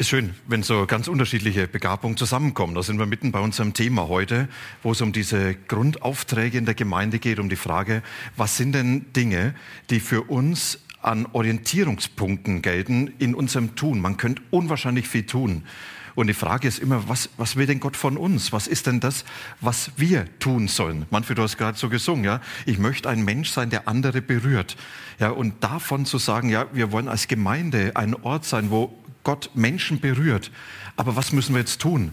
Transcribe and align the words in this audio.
Ist 0.00 0.08
schön, 0.08 0.32
wenn 0.46 0.62
so 0.62 0.86
ganz 0.86 1.08
unterschiedliche 1.08 1.68
Begabungen 1.68 2.16
zusammenkommen. 2.16 2.74
Da 2.74 2.82
sind 2.82 2.98
wir 2.98 3.04
mitten 3.04 3.32
bei 3.32 3.40
unserem 3.40 3.74
Thema 3.74 4.08
heute, 4.08 4.48
wo 4.82 4.92
es 4.92 5.02
um 5.02 5.12
diese 5.12 5.54
Grundaufträge 5.54 6.56
in 6.56 6.64
der 6.64 6.72
Gemeinde 6.72 7.18
geht, 7.18 7.38
um 7.38 7.50
die 7.50 7.56
Frage, 7.56 8.02
was 8.34 8.56
sind 8.56 8.72
denn 8.72 9.12
Dinge, 9.12 9.54
die 9.90 10.00
für 10.00 10.22
uns 10.22 10.78
an 11.02 11.26
Orientierungspunkten 11.30 12.62
gelten 12.62 13.12
in 13.18 13.34
unserem 13.34 13.76
Tun. 13.76 14.00
Man 14.00 14.16
könnte 14.16 14.40
unwahrscheinlich 14.48 15.06
viel 15.06 15.26
tun. 15.26 15.64
Und 16.14 16.28
die 16.28 16.34
Frage 16.34 16.66
ist 16.66 16.78
immer, 16.78 17.06
was, 17.10 17.28
was 17.36 17.56
will 17.56 17.66
denn 17.66 17.78
Gott 17.78 17.96
von 17.98 18.16
uns? 18.16 18.54
Was 18.54 18.68
ist 18.68 18.86
denn 18.86 19.00
das, 19.00 19.26
was 19.60 19.90
wir 19.98 20.24
tun 20.38 20.68
sollen? 20.68 21.04
Manfred, 21.10 21.36
du 21.36 21.42
hast 21.42 21.58
gerade 21.58 21.76
so 21.76 21.90
gesungen, 21.90 22.24
ja. 22.24 22.40
Ich 22.64 22.78
möchte 22.78 23.10
ein 23.10 23.22
Mensch 23.22 23.50
sein, 23.50 23.68
der 23.68 23.86
andere 23.86 24.22
berührt. 24.22 24.78
Ja, 25.18 25.28
und 25.28 25.62
davon 25.62 26.06
zu 26.06 26.16
sagen, 26.16 26.48
ja, 26.48 26.68
wir 26.72 26.90
wollen 26.90 27.06
als 27.06 27.28
Gemeinde 27.28 27.92
ein 27.96 28.14
Ort 28.14 28.46
sein, 28.46 28.70
wo 28.70 28.98
Gott 29.24 29.50
Menschen 29.54 30.00
berührt. 30.00 30.50
Aber 30.96 31.16
was 31.16 31.32
müssen 31.32 31.54
wir 31.54 31.60
jetzt 31.60 31.80
tun? 31.80 32.12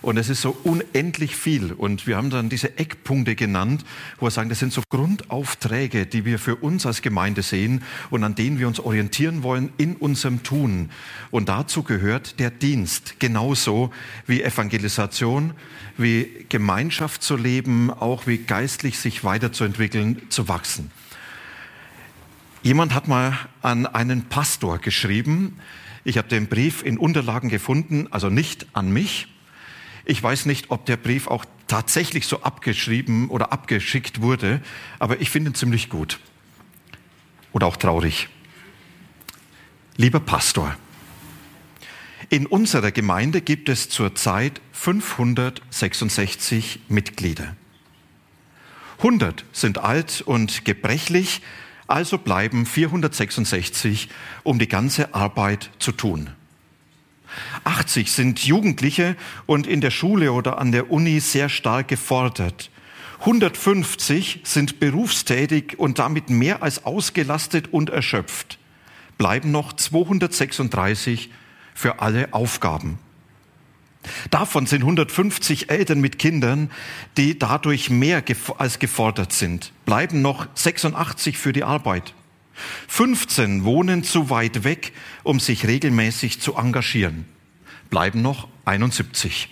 Und 0.00 0.16
es 0.16 0.28
ist 0.28 0.42
so 0.42 0.56
unendlich 0.62 1.34
viel. 1.34 1.72
Und 1.72 2.06
wir 2.06 2.16
haben 2.16 2.30
dann 2.30 2.48
diese 2.48 2.78
Eckpunkte 2.78 3.34
genannt, 3.34 3.84
wo 4.18 4.26
wir 4.26 4.30
sagen, 4.30 4.48
das 4.48 4.60
sind 4.60 4.72
so 4.72 4.82
Grundaufträge, 4.90 6.06
die 6.06 6.24
wir 6.24 6.38
für 6.38 6.56
uns 6.56 6.86
als 6.86 7.02
Gemeinde 7.02 7.42
sehen 7.42 7.82
und 8.10 8.22
an 8.22 8.34
denen 8.34 8.58
wir 8.58 8.68
uns 8.68 8.78
orientieren 8.78 9.42
wollen 9.42 9.72
in 9.76 9.96
unserem 9.96 10.42
Tun. 10.42 10.90
Und 11.30 11.48
dazu 11.48 11.82
gehört 11.82 12.38
der 12.38 12.50
Dienst, 12.50 13.18
genauso 13.18 13.90
wie 14.26 14.42
Evangelisation, 14.42 15.52
wie 15.96 16.46
Gemeinschaft 16.48 17.22
zu 17.22 17.36
leben, 17.36 17.90
auch 17.90 18.26
wie 18.26 18.38
geistlich 18.38 18.98
sich 18.98 19.24
weiterzuentwickeln, 19.24 20.22
zu 20.28 20.46
wachsen. 20.46 20.92
Jemand 22.62 22.94
hat 22.94 23.08
mal 23.08 23.36
an 23.62 23.86
einen 23.86 24.22
Pastor 24.22 24.78
geschrieben, 24.78 25.58
ich 26.08 26.16
habe 26.16 26.28
den 26.28 26.46
Brief 26.46 26.82
in 26.82 26.96
Unterlagen 26.96 27.50
gefunden, 27.50 28.08
also 28.10 28.30
nicht 28.30 28.66
an 28.72 28.90
mich. 28.90 29.28
Ich 30.06 30.22
weiß 30.22 30.46
nicht, 30.46 30.70
ob 30.70 30.86
der 30.86 30.96
Brief 30.96 31.26
auch 31.26 31.44
tatsächlich 31.66 32.26
so 32.26 32.42
abgeschrieben 32.42 33.28
oder 33.28 33.52
abgeschickt 33.52 34.22
wurde, 34.22 34.62
aber 34.98 35.20
ich 35.20 35.28
finde 35.28 35.50
ihn 35.50 35.54
ziemlich 35.54 35.90
gut. 35.90 36.18
Oder 37.52 37.66
auch 37.66 37.76
traurig. 37.76 38.30
Lieber 39.98 40.18
Pastor, 40.18 40.74
in 42.30 42.46
unserer 42.46 42.90
Gemeinde 42.90 43.42
gibt 43.42 43.68
es 43.68 43.90
zurzeit 43.90 44.62
566 44.72 46.80
Mitglieder. 46.88 47.54
100 48.96 49.44
sind 49.52 49.76
alt 49.76 50.22
und 50.22 50.64
gebrechlich, 50.64 51.42
also 51.88 52.18
bleiben 52.18 52.66
466, 52.66 54.08
um 54.44 54.58
die 54.58 54.68
ganze 54.68 55.14
Arbeit 55.14 55.70
zu 55.78 55.92
tun. 55.92 56.30
80 57.64 58.12
sind 58.12 58.44
Jugendliche 58.44 59.16
und 59.46 59.66
in 59.66 59.80
der 59.80 59.90
Schule 59.90 60.32
oder 60.32 60.58
an 60.58 60.72
der 60.72 60.90
Uni 60.90 61.20
sehr 61.20 61.48
stark 61.48 61.88
gefordert. 61.88 62.70
150 63.20 64.40
sind 64.44 64.80
berufstätig 64.80 65.78
und 65.78 65.98
damit 65.98 66.30
mehr 66.30 66.62
als 66.62 66.84
ausgelastet 66.84 67.72
und 67.72 67.90
erschöpft. 67.90 68.58
Bleiben 69.18 69.50
noch 69.50 69.72
236 69.72 71.30
für 71.74 72.00
alle 72.00 72.32
Aufgaben. 72.32 72.98
Davon 74.30 74.66
sind 74.66 74.82
150 74.82 75.70
Eltern 75.70 76.00
mit 76.00 76.18
Kindern, 76.18 76.70
die 77.16 77.38
dadurch 77.38 77.90
mehr 77.90 78.22
als 78.58 78.78
gefordert 78.78 79.32
sind. 79.32 79.72
Bleiben 79.84 80.22
noch 80.22 80.46
86 80.54 81.36
für 81.36 81.52
die 81.52 81.64
Arbeit. 81.64 82.14
15 82.88 83.64
wohnen 83.64 84.02
zu 84.04 84.30
weit 84.30 84.64
weg, 84.64 84.92
um 85.22 85.40
sich 85.40 85.66
regelmäßig 85.66 86.40
zu 86.40 86.56
engagieren. 86.56 87.26
Bleiben 87.90 88.22
noch 88.22 88.48
71. 88.64 89.48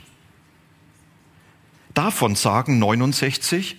Davon 1.95 2.35
sagen 2.35 2.79
69, 2.79 3.79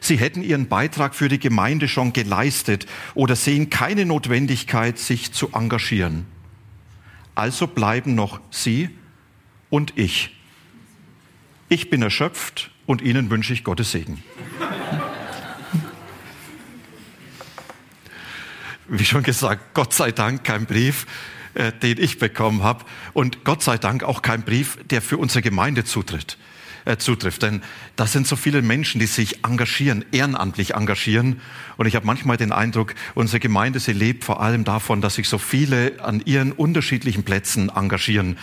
sie 0.00 0.18
hätten 0.18 0.42
ihren 0.42 0.68
Beitrag 0.68 1.14
für 1.14 1.28
die 1.28 1.38
Gemeinde 1.38 1.88
schon 1.88 2.12
geleistet 2.12 2.86
oder 3.14 3.36
sehen 3.36 3.70
keine 3.70 4.04
Notwendigkeit, 4.04 4.98
sich 4.98 5.32
zu 5.32 5.52
engagieren. 5.52 6.26
Also 7.34 7.66
bleiben 7.66 8.14
noch 8.14 8.40
sie 8.50 8.90
und 9.70 9.96
ich. 9.96 10.36
Ich 11.68 11.90
bin 11.90 12.02
erschöpft 12.02 12.70
und 12.86 13.02
Ihnen 13.02 13.30
wünsche 13.30 13.52
ich 13.52 13.64
Gottes 13.64 13.92
Segen. 13.92 14.22
Wie 18.88 19.04
schon 19.04 19.22
gesagt, 19.22 19.74
Gott 19.74 19.92
sei 19.92 20.12
Dank 20.12 20.44
kein 20.44 20.64
Brief, 20.64 21.06
äh, 21.54 21.72
den 21.72 21.98
ich 21.98 22.18
bekommen 22.18 22.62
habe 22.62 22.84
und 23.12 23.44
Gott 23.44 23.62
sei 23.62 23.76
Dank 23.76 24.02
auch 24.02 24.22
kein 24.22 24.42
Brief, 24.42 24.78
der 24.88 25.02
für 25.02 25.18
unsere 25.18 25.42
Gemeinde 25.42 25.84
zutritt 25.84 26.38
äh, 26.88 26.96
zutrifft. 26.96 27.42
Denn 27.42 27.62
das 27.96 28.12
sind 28.12 28.26
so 28.26 28.34
viele 28.34 28.62
Menschen, 28.62 28.98
die 28.98 29.06
sich 29.06 29.44
engagieren, 29.44 30.04
ehrenamtlich 30.10 30.74
engagieren. 30.74 31.40
Und 31.76 31.86
ich 31.86 31.94
habe 31.94 32.06
manchmal 32.06 32.36
den 32.36 32.50
Eindruck, 32.50 32.94
unsere 33.14 33.40
Gemeinde, 33.40 33.78
sie 33.78 33.92
lebt 33.92 34.24
vor 34.24 34.40
allem 34.40 34.64
davon, 34.64 35.00
dass 35.00 35.16
sich 35.16 35.28
so 35.28 35.38
viele 35.38 36.02
an 36.02 36.22
ihren 36.24 36.52
unterschiedlichen 36.52 37.24
Plätzen 37.24 37.68
engagieren. 37.68 38.38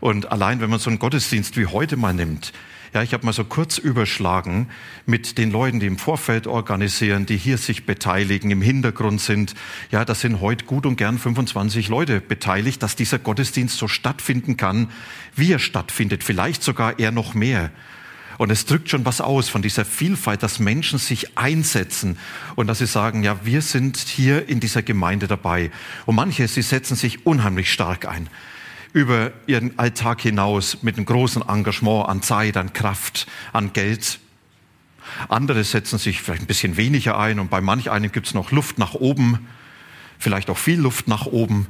Und 0.00 0.30
allein, 0.32 0.60
wenn 0.60 0.70
man 0.70 0.78
so 0.78 0.90
einen 0.90 0.98
Gottesdienst 0.98 1.56
wie 1.56 1.66
heute 1.66 1.96
mal 1.96 2.14
nimmt, 2.14 2.52
ja, 2.96 3.02
ich 3.02 3.12
habe 3.12 3.26
mal 3.26 3.32
so 3.32 3.44
kurz 3.44 3.76
überschlagen 3.76 4.68
mit 5.04 5.36
den 5.36 5.50
Leuten, 5.50 5.80
die 5.80 5.86
im 5.86 5.98
Vorfeld 5.98 6.46
organisieren, 6.46 7.26
die 7.26 7.36
hier 7.36 7.58
sich 7.58 7.84
beteiligen, 7.84 8.50
im 8.50 8.62
Hintergrund 8.62 9.20
sind. 9.20 9.54
Ja, 9.90 10.06
das 10.06 10.22
sind 10.22 10.40
heute 10.40 10.64
gut 10.64 10.86
und 10.86 10.96
gern 10.96 11.18
25 11.18 11.88
Leute 11.88 12.22
beteiligt, 12.22 12.82
dass 12.82 12.96
dieser 12.96 13.18
Gottesdienst 13.18 13.76
so 13.76 13.86
stattfinden 13.86 14.56
kann, 14.56 14.88
wie 15.34 15.52
er 15.52 15.58
stattfindet, 15.58 16.24
vielleicht 16.24 16.62
sogar 16.62 16.98
eher 16.98 17.12
noch 17.12 17.34
mehr. 17.34 17.70
Und 18.38 18.50
es 18.50 18.64
drückt 18.64 18.88
schon 18.88 19.04
was 19.04 19.20
aus 19.20 19.48
von 19.50 19.62
dieser 19.62 19.84
Vielfalt, 19.84 20.42
dass 20.42 20.58
Menschen 20.58 20.98
sich 20.98 21.36
einsetzen 21.36 22.18
und 22.54 22.66
dass 22.66 22.78
sie 22.78 22.86
sagen, 22.86 23.22
ja, 23.22 23.44
wir 23.44 23.62
sind 23.62 23.98
hier 23.98 24.48
in 24.48 24.60
dieser 24.60 24.82
Gemeinde 24.82 25.26
dabei. 25.26 25.70
Und 26.06 26.16
manche, 26.16 26.48
sie 26.48 26.62
setzen 26.62 26.96
sich 26.96 27.26
unheimlich 27.26 27.70
stark 27.70 28.06
ein 28.06 28.28
über 28.96 29.30
ihren 29.46 29.78
Alltag 29.78 30.22
hinaus 30.22 30.82
mit 30.82 30.96
einem 30.96 31.04
großen 31.04 31.46
Engagement 31.46 32.08
an 32.08 32.22
Zeit, 32.22 32.56
an 32.56 32.72
Kraft, 32.72 33.26
an 33.52 33.74
Geld. 33.74 34.18
Andere 35.28 35.64
setzen 35.64 35.98
sich 35.98 36.22
vielleicht 36.22 36.44
ein 36.44 36.46
bisschen 36.46 36.78
weniger 36.78 37.18
ein 37.18 37.38
und 37.38 37.50
bei 37.50 37.60
manch 37.60 37.90
einem 37.90 38.10
gibt 38.10 38.28
es 38.28 38.32
noch 38.32 38.52
Luft 38.52 38.78
nach 38.78 38.94
oben, 38.94 39.46
vielleicht 40.18 40.48
auch 40.48 40.56
viel 40.56 40.80
Luft 40.80 41.08
nach 41.08 41.26
oben. 41.26 41.66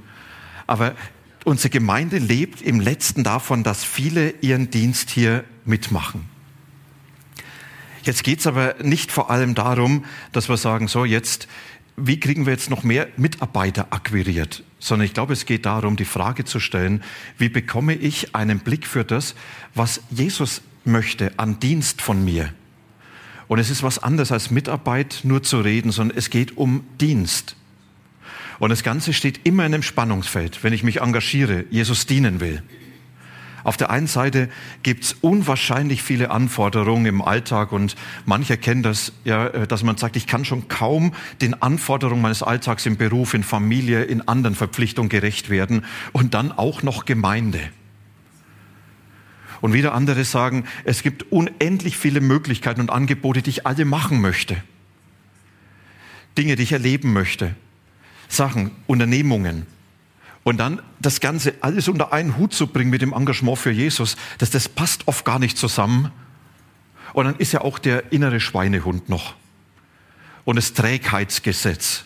Aber 0.69 0.95
unsere 1.45 1.71
Gemeinde 1.71 2.19
lebt 2.19 2.63
im 2.63 2.79
letzten 2.79 3.25
davon, 3.25 3.65
dass 3.65 3.83
viele 3.83 4.31
ihren 4.41 4.71
Dienst 4.71 5.11
hier 5.11 5.43
mitmachen. 5.65 6.31
Jetzt 8.05 8.23
geht 8.23 8.39
es 8.39 8.47
aber 8.47 8.77
nicht 8.85 9.11
vor 9.11 9.33
allem 9.33 9.57
darum, 9.57 10.05
dass 10.31 10.49
wir 10.49 10.57
sagen, 10.57 10.87
so 10.87 11.05
jetzt 11.05 11.49
wie 11.97 12.21
kriegen 12.21 12.47
wir 12.47 12.53
jetzt 12.53 12.71
noch 12.71 12.83
mehr 12.83 13.09
Mitarbeiter 13.17 13.89
akquiriert, 13.91 14.63
sondern 14.79 15.07
ich 15.07 15.15
glaube, 15.15 15.33
es 15.33 15.47
geht 15.47 15.65
darum, 15.67 15.97
die 15.97 16.05
Frage 16.05 16.45
zu 16.45 16.61
stellen, 16.61 17.03
wie 17.39 17.49
bekomme 17.49 17.95
ich 17.95 18.35
einen 18.35 18.59
Blick 18.59 18.87
für 18.87 19.05
das, 19.05 19.35
was 19.75 20.03
Jesus 20.11 20.63
möchte 20.85 21.39
an 21.39 21.59
Dienst 21.59 22.03
von 22.03 22.25
mir. 22.25 22.53
Und 23.49 23.59
es 23.59 23.71
ist 23.71 23.83
was 23.83 23.99
anderes 23.99 24.33
als 24.33 24.51
Mitarbeit 24.51 25.21
nur 25.23 25.43
zu 25.43 25.61
reden, 25.61 25.91
sondern 25.91 26.19
es 26.19 26.31
geht 26.31 26.57
um 26.57 26.85
Dienst. 27.01 27.57
Und 28.59 28.71
das 28.71 28.83
Ganze 28.83 29.13
steht 29.13 29.41
immer 29.45 29.65
in 29.67 29.75
einem 29.75 29.83
Spannungsfeld, 29.83 30.65
wenn 30.65 30.73
ich 30.73 30.83
mich 30.83 31.01
engagiere, 31.01 31.65
Jesus 31.71 32.07
dienen 32.07 32.41
will. 32.41 32.63
Auf 33.67 33.77
der 33.77 33.91
einen 33.91 34.07
Seite 34.07 34.49
gibt 34.85 35.03
es 35.03 35.17
unwahrscheinlich 35.23 36.01
viele 36.01 36.31
Anforderungen 36.31 37.05
im 37.05 37.21
Alltag 37.21 37.73
und 37.73 37.97
manche 38.25 38.57
kennen 38.59 38.85
das, 38.85 39.13
ja, 39.25 39.49
äh, 39.49 39.67
dass 39.67 39.83
man 39.83 39.97
sagt, 39.97 40.15
ich 40.15 40.29
kann 40.29 40.45
schon 40.45 40.69
kaum 40.69 41.13
den 41.41 41.61
Anforderungen 41.61 42.23
meines 42.23 42.45
Alltags 42.45 42.87
im 42.87 42.97
Beruf, 42.97 43.35
in 43.35 43.43
Familie, 43.43 44.05
in 44.05 44.29
anderen 44.29 44.55
Verpflichtungen 44.55 45.09
gerecht 45.09 45.51
werden 45.51 45.85
und 46.13 46.35
dann 46.35 46.53
auch 46.53 46.85
noch 46.85 47.07
Gemeinde. 47.07 47.59
Und 49.61 49.73
wieder 49.73 49.95
andere 49.95 50.23
sagen, 50.23 50.65
es 50.85 51.03
gibt 51.03 51.33
unendlich 51.33 51.97
viele 51.97 52.21
Möglichkeiten 52.21 52.81
und 52.81 52.91
Angebote, 52.91 53.43
die 53.43 53.51
ich 53.51 53.67
alle 53.67 53.85
machen 53.85 54.21
möchte. 54.21 54.63
Dinge, 56.39 56.55
die 56.55 56.63
ich 56.63 56.73
erleben 56.73 57.13
möchte. 57.13 57.57
Sachen, 58.29 58.71
Unternehmungen. 58.87 59.67
Und 60.47 60.59
dann 60.59 60.81
das 61.01 61.19
Ganze 61.19 61.55
alles 61.61 61.89
unter 61.89 62.13
einen 62.13 62.37
Hut 62.37 62.55
zu 62.55 62.69
bringen 62.69 62.89
mit 62.89 63.03
dem 63.03 63.13
Engagement 63.13 63.59
für 63.59 63.73
Jesus, 63.73 64.17
das, 64.39 64.51
das 64.51 64.69
passt 64.69 65.09
oft 65.09 65.25
gar 65.25 65.41
nicht 65.41 65.59
zusammen. 65.59 66.13
Und 67.15 67.25
dann 67.25 67.35
ist 67.35 67.51
ja 67.51 67.63
auch 67.63 67.81
der 67.81 68.13
innere 68.13 68.39
Schweinehund 68.39 69.09
noch. 69.09 69.35
Und 70.45 70.55
das 70.55 70.73
Trägheitsgesetz. 70.73 72.05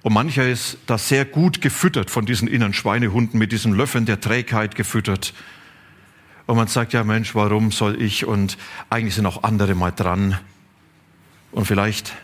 Und 0.00 0.14
mancher 0.14 0.48
ist 0.48 0.78
da 0.86 0.96
sehr 0.96 1.26
gut 1.26 1.60
gefüttert 1.60 2.10
von 2.10 2.24
diesen 2.24 2.48
inneren 2.48 2.72
Schweinehunden 2.72 3.38
mit 3.38 3.52
diesen 3.52 3.74
Löffeln 3.74 4.06
der 4.06 4.22
Trägheit 4.22 4.74
gefüttert. 4.74 5.34
Und 6.46 6.56
man 6.56 6.66
sagt, 6.66 6.94
ja 6.94 7.04
Mensch, 7.04 7.34
warum 7.34 7.72
soll 7.72 8.00
ich? 8.00 8.24
Und 8.24 8.56
eigentlich 8.88 9.16
sind 9.16 9.26
auch 9.26 9.42
andere 9.42 9.74
mal 9.74 9.90
dran. 9.90 10.38
Und 11.52 11.66
vielleicht 11.66 12.14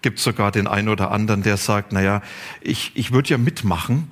gibt 0.00 0.18
es 0.18 0.24
sogar 0.24 0.52
den 0.52 0.68
einen 0.68 0.88
oder 0.88 1.10
anderen, 1.10 1.42
der 1.42 1.56
sagt, 1.56 1.92
naja, 1.92 2.22
ich, 2.60 2.92
ich 2.94 3.10
würde 3.10 3.30
ja 3.30 3.38
mitmachen, 3.38 4.08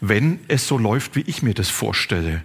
wenn 0.00 0.40
es 0.48 0.66
so 0.68 0.78
läuft, 0.78 1.16
wie 1.16 1.22
ich 1.22 1.42
mir 1.42 1.54
das 1.54 1.68
vorstelle. 1.68 2.42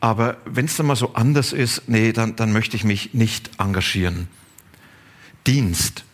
Aber 0.00 0.36
wenn 0.44 0.66
es 0.66 0.76
dann 0.76 0.86
mal 0.86 0.96
so 0.96 1.14
anders 1.14 1.52
ist, 1.52 1.88
nee, 1.88 2.12
dann, 2.12 2.36
dann 2.36 2.52
möchte 2.52 2.76
ich 2.76 2.84
mich 2.84 3.14
nicht 3.14 3.50
engagieren. 3.58 4.28
Dienst, 5.46 6.04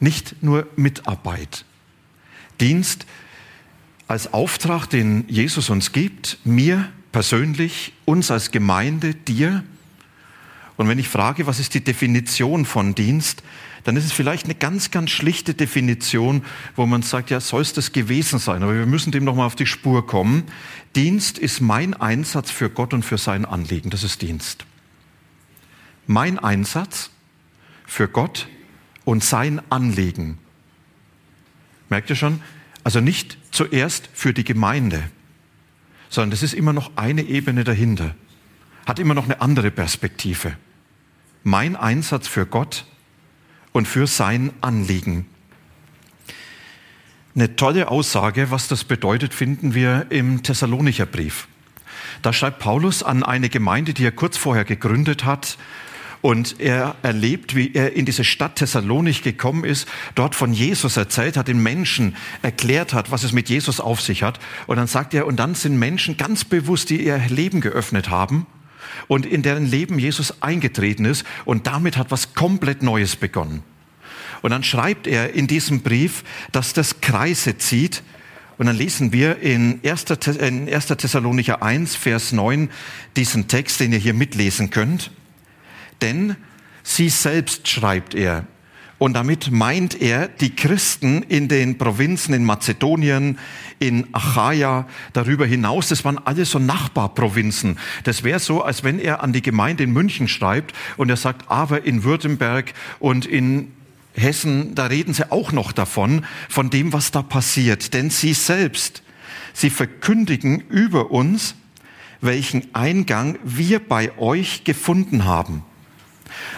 nicht 0.00 0.42
nur 0.42 0.66
Mitarbeit. 0.76 1.64
Dienst 2.60 3.06
als 4.08 4.32
Auftrag, 4.32 4.86
den 4.86 5.28
Jesus 5.28 5.68
uns 5.68 5.92
gibt, 5.92 6.38
mir 6.44 6.88
persönlich, 7.12 7.92
uns 8.04 8.30
als 8.30 8.50
Gemeinde, 8.50 9.14
dir. 9.14 9.64
Und 10.76 10.88
wenn 10.88 10.98
ich 10.98 11.08
frage, 11.08 11.46
was 11.46 11.58
ist 11.58 11.74
die 11.74 11.82
Definition 11.82 12.66
von 12.66 12.94
Dienst, 12.94 13.42
dann 13.84 13.96
ist 13.96 14.04
es 14.04 14.12
vielleicht 14.12 14.46
eine 14.46 14.56
ganz, 14.56 14.90
ganz 14.90 15.10
schlichte 15.10 15.54
Definition, 15.54 16.44
wo 16.74 16.86
man 16.86 17.02
sagt, 17.02 17.30
ja, 17.30 17.40
soll 17.40 17.62
es 17.62 17.72
das 17.72 17.92
gewesen 17.92 18.38
sein, 18.40 18.62
aber 18.64 18.74
wir 18.74 18.84
müssen 18.84 19.12
dem 19.12 19.24
nochmal 19.24 19.46
auf 19.46 19.54
die 19.54 19.66
Spur 19.66 20.06
kommen. 20.06 20.42
Dienst 20.96 21.38
ist 21.38 21.60
mein 21.60 21.94
Einsatz 21.94 22.50
für 22.50 22.68
Gott 22.68 22.92
und 22.92 23.04
für 23.04 23.16
sein 23.16 23.44
Anliegen, 23.44 23.90
das 23.90 24.02
ist 24.02 24.22
Dienst. 24.22 24.66
Mein 26.08 26.38
Einsatz 26.38 27.10
für 27.86 28.08
Gott 28.08 28.48
und 29.04 29.22
sein 29.22 29.62
Anliegen. 29.70 30.38
Merkt 31.88 32.10
ihr 32.10 32.16
schon? 32.16 32.42
Also 32.82 33.00
nicht 33.00 33.38
zuerst 33.52 34.08
für 34.12 34.34
die 34.34 34.44
Gemeinde, 34.44 35.02
sondern 36.08 36.32
das 36.32 36.42
ist 36.42 36.54
immer 36.54 36.72
noch 36.72 36.96
eine 36.96 37.22
Ebene 37.22 37.64
dahinter, 37.64 38.14
hat 38.84 38.98
immer 38.98 39.14
noch 39.14 39.24
eine 39.24 39.40
andere 39.40 39.70
Perspektive. 39.70 40.56
Mein 41.48 41.76
Einsatz 41.76 42.26
für 42.26 42.44
Gott 42.44 42.84
und 43.70 43.86
für 43.86 44.08
sein 44.08 44.50
Anliegen. 44.62 45.26
Eine 47.36 47.54
tolle 47.54 47.88
Aussage, 47.88 48.50
was 48.50 48.66
das 48.66 48.82
bedeutet, 48.82 49.32
finden 49.32 49.72
wir 49.72 50.06
im 50.10 50.42
Thessalonicher 50.42 51.06
Brief. 51.06 51.46
Da 52.22 52.32
schreibt 52.32 52.58
Paulus 52.58 53.04
an 53.04 53.22
eine 53.22 53.48
Gemeinde, 53.48 53.94
die 53.94 54.04
er 54.04 54.10
kurz 54.10 54.36
vorher 54.36 54.64
gegründet 54.64 55.24
hat. 55.24 55.56
Und 56.20 56.58
er 56.58 56.96
erlebt, 57.02 57.54
wie 57.54 57.72
er 57.74 57.92
in 57.92 58.06
diese 58.06 58.24
Stadt 58.24 58.56
Thessalonich 58.56 59.22
gekommen 59.22 59.62
ist, 59.62 59.86
dort 60.16 60.34
von 60.34 60.52
Jesus 60.52 60.96
erzählt 60.96 61.36
hat, 61.36 61.46
den 61.46 61.62
Menschen 61.62 62.16
erklärt 62.42 62.92
hat, 62.92 63.12
was 63.12 63.22
es 63.22 63.30
mit 63.30 63.48
Jesus 63.48 63.78
auf 63.78 64.00
sich 64.00 64.24
hat. 64.24 64.40
Und 64.66 64.78
dann 64.78 64.88
sagt 64.88 65.14
er, 65.14 65.28
und 65.28 65.36
dann 65.36 65.54
sind 65.54 65.78
Menschen 65.78 66.16
ganz 66.16 66.42
bewusst, 66.42 66.90
die 66.90 67.06
ihr 67.06 67.18
Leben 67.28 67.60
geöffnet 67.60 68.10
haben 68.10 68.46
und 69.08 69.26
in 69.26 69.42
deren 69.42 69.66
Leben 69.66 69.98
Jesus 69.98 70.42
eingetreten 70.42 71.04
ist 71.04 71.24
und 71.44 71.66
damit 71.66 71.96
hat 71.96 72.10
was 72.10 72.34
komplett 72.34 72.82
Neues 72.82 73.16
begonnen. 73.16 73.62
Und 74.42 74.50
dann 74.50 74.62
schreibt 74.62 75.06
er 75.06 75.34
in 75.34 75.46
diesem 75.46 75.80
Brief, 75.80 76.24
dass 76.52 76.72
das 76.72 77.00
Kreise 77.00 77.58
zieht. 77.58 78.02
Und 78.58 78.66
dann 78.66 78.76
lesen 78.76 79.12
wir 79.12 79.38
in 79.38 79.80
1. 79.84 80.04
Thessalonicher 80.04 81.62
1, 81.62 81.96
Vers 81.96 82.32
9 82.32 82.70
diesen 83.16 83.48
Text, 83.48 83.80
den 83.80 83.92
ihr 83.92 83.98
hier 83.98 84.14
mitlesen 84.14 84.70
könnt. 84.70 85.10
Denn 86.00 86.36
sie 86.82 87.08
selbst 87.08 87.68
schreibt 87.68 88.14
er, 88.14 88.46
und 88.98 89.12
damit 89.12 89.50
meint 89.50 90.00
er 90.00 90.28
die 90.28 90.54
Christen 90.54 91.22
in 91.22 91.48
den 91.48 91.76
Provinzen 91.76 92.32
in 92.32 92.44
Mazedonien, 92.44 93.38
in 93.78 94.06
Achaia, 94.12 94.86
darüber 95.12 95.44
hinaus. 95.44 95.88
Das 95.88 96.04
waren 96.04 96.18
alles 96.18 96.50
so 96.50 96.58
Nachbarprovinzen. 96.58 97.78
Das 98.04 98.24
wäre 98.24 98.38
so, 98.38 98.62
als 98.62 98.84
wenn 98.84 98.98
er 98.98 99.22
an 99.22 99.34
die 99.34 99.42
Gemeinde 99.42 99.84
in 99.84 99.92
München 99.92 100.28
schreibt 100.28 100.74
und 100.96 101.10
er 101.10 101.18
sagt, 101.18 101.50
aber 101.50 101.84
in 101.84 102.04
Württemberg 102.04 102.72
und 102.98 103.26
in 103.26 103.72
Hessen, 104.14 104.74
da 104.74 104.86
reden 104.86 105.12
sie 105.12 105.30
auch 105.30 105.52
noch 105.52 105.72
davon, 105.72 106.24
von 106.48 106.70
dem, 106.70 106.94
was 106.94 107.10
da 107.10 107.20
passiert. 107.20 107.92
Denn 107.92 108.08
sie 108.08 108.32
selbst, 108.32 109.02
sie 109.52 109.68
verkündigen 109.68 110.60
über 110.70 111.10
uns, 111.10 111.54
welchen 112.22 112.74
Eingang 112.74 113.38
wir 113.44 113.78
bei 113.78 114.16
euch 114.16 114.64
gefunden 114.64 115.26
haben 115.26 115.64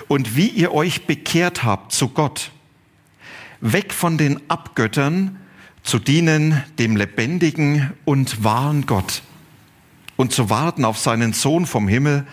und 0.08 0.36
wie 0.36 0.48
ihr 0.48 0.72
euch 0.72 1.06
bekehrt 1.06 1.64
habt 1.64 1.92
zu 1.92 2.08
Gott, 2.08 2.50
weg 3.60 3.92
von 3.92 4.19
den 4.19 4.40
Abgöttern 4.50 5.38
zu 5.82 5.98
dienen 5.98 6.62
dem 6.78 6.96
lebendigen 6.96 7.92
und 8.04 8.44
wahren 8.44 8.86
Gott 8.86 9.22
und 10.16 10.32
zu 10.32 10.50
warten 10.50 10.84
auf 10.84 10.98
seinen 10.98 11.32
Sohn 11.32 11.64
vom 11.66 11.88
Himmel, 11.88 12.26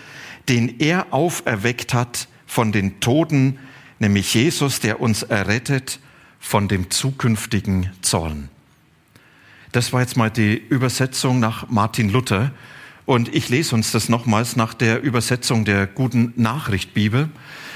den 0.50 0.80
er 0.80 1.08
auferweckt 1.12 1.94
hat 1.94 2.28
von 2.46 2.72
den 2.72 3.00
Toden, 3.00 3.60
nämlich 4.00 4.34
Jesus, 4.34 4.80
der 4.80 5.00
uns 5.00 5.24
errettet 5.24 6.00
von 6.40 6.68
dem 6.68 6.92
zukünftigen 6.92 7.92
Zorn. 8.02 8.50
Das 9.72 9.94
war 9.94 10.02
jetzt 10.02 10.16
mal 10.16 10.32
die 10.32 10.56
Übersetzung 10.56 11.40
nach 11.40 11.70
Martin 11.70 12.10
Luther 12.10 12.52
und 13.06 13.34
ich 13.34 13.50
lese 13.50 13.76
uns 13.76 13.92
das 13.92 14.10
nochmals 14.10 14.56
nach 14.56 14.74
der 14.74 15.02
Übersetzung 15.02 15.66
der 15.66 15.88
guten 15.88 16.34
Nachricht 16.36 16.94
Bibel. 16.94 17.30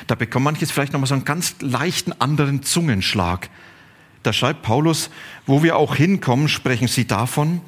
Da 0.08 0.16
bekommt 0.16 0.46
manches 0.46 0.72
vielleicht 0.72 0.94
nochmal 0.94 1.08
so 1.08 1.14
einen 1.14 1.26
ganz 1.26 1.56
leichten 1.60 2.14
anderen 2.20 2.64
Zungenschlag. 2.64 3.50
Da 4.24 4.34
schreibt 4.34 4.64
Paulus, 4.64 5.10
wo 5.46 5.62
wir 5.64 5.78
auch 5.78 5.96
hinkommen, 5.96 6.50
sprechen 6.50 6.88
sie 6.88 7.06
davon, 7.06 7.62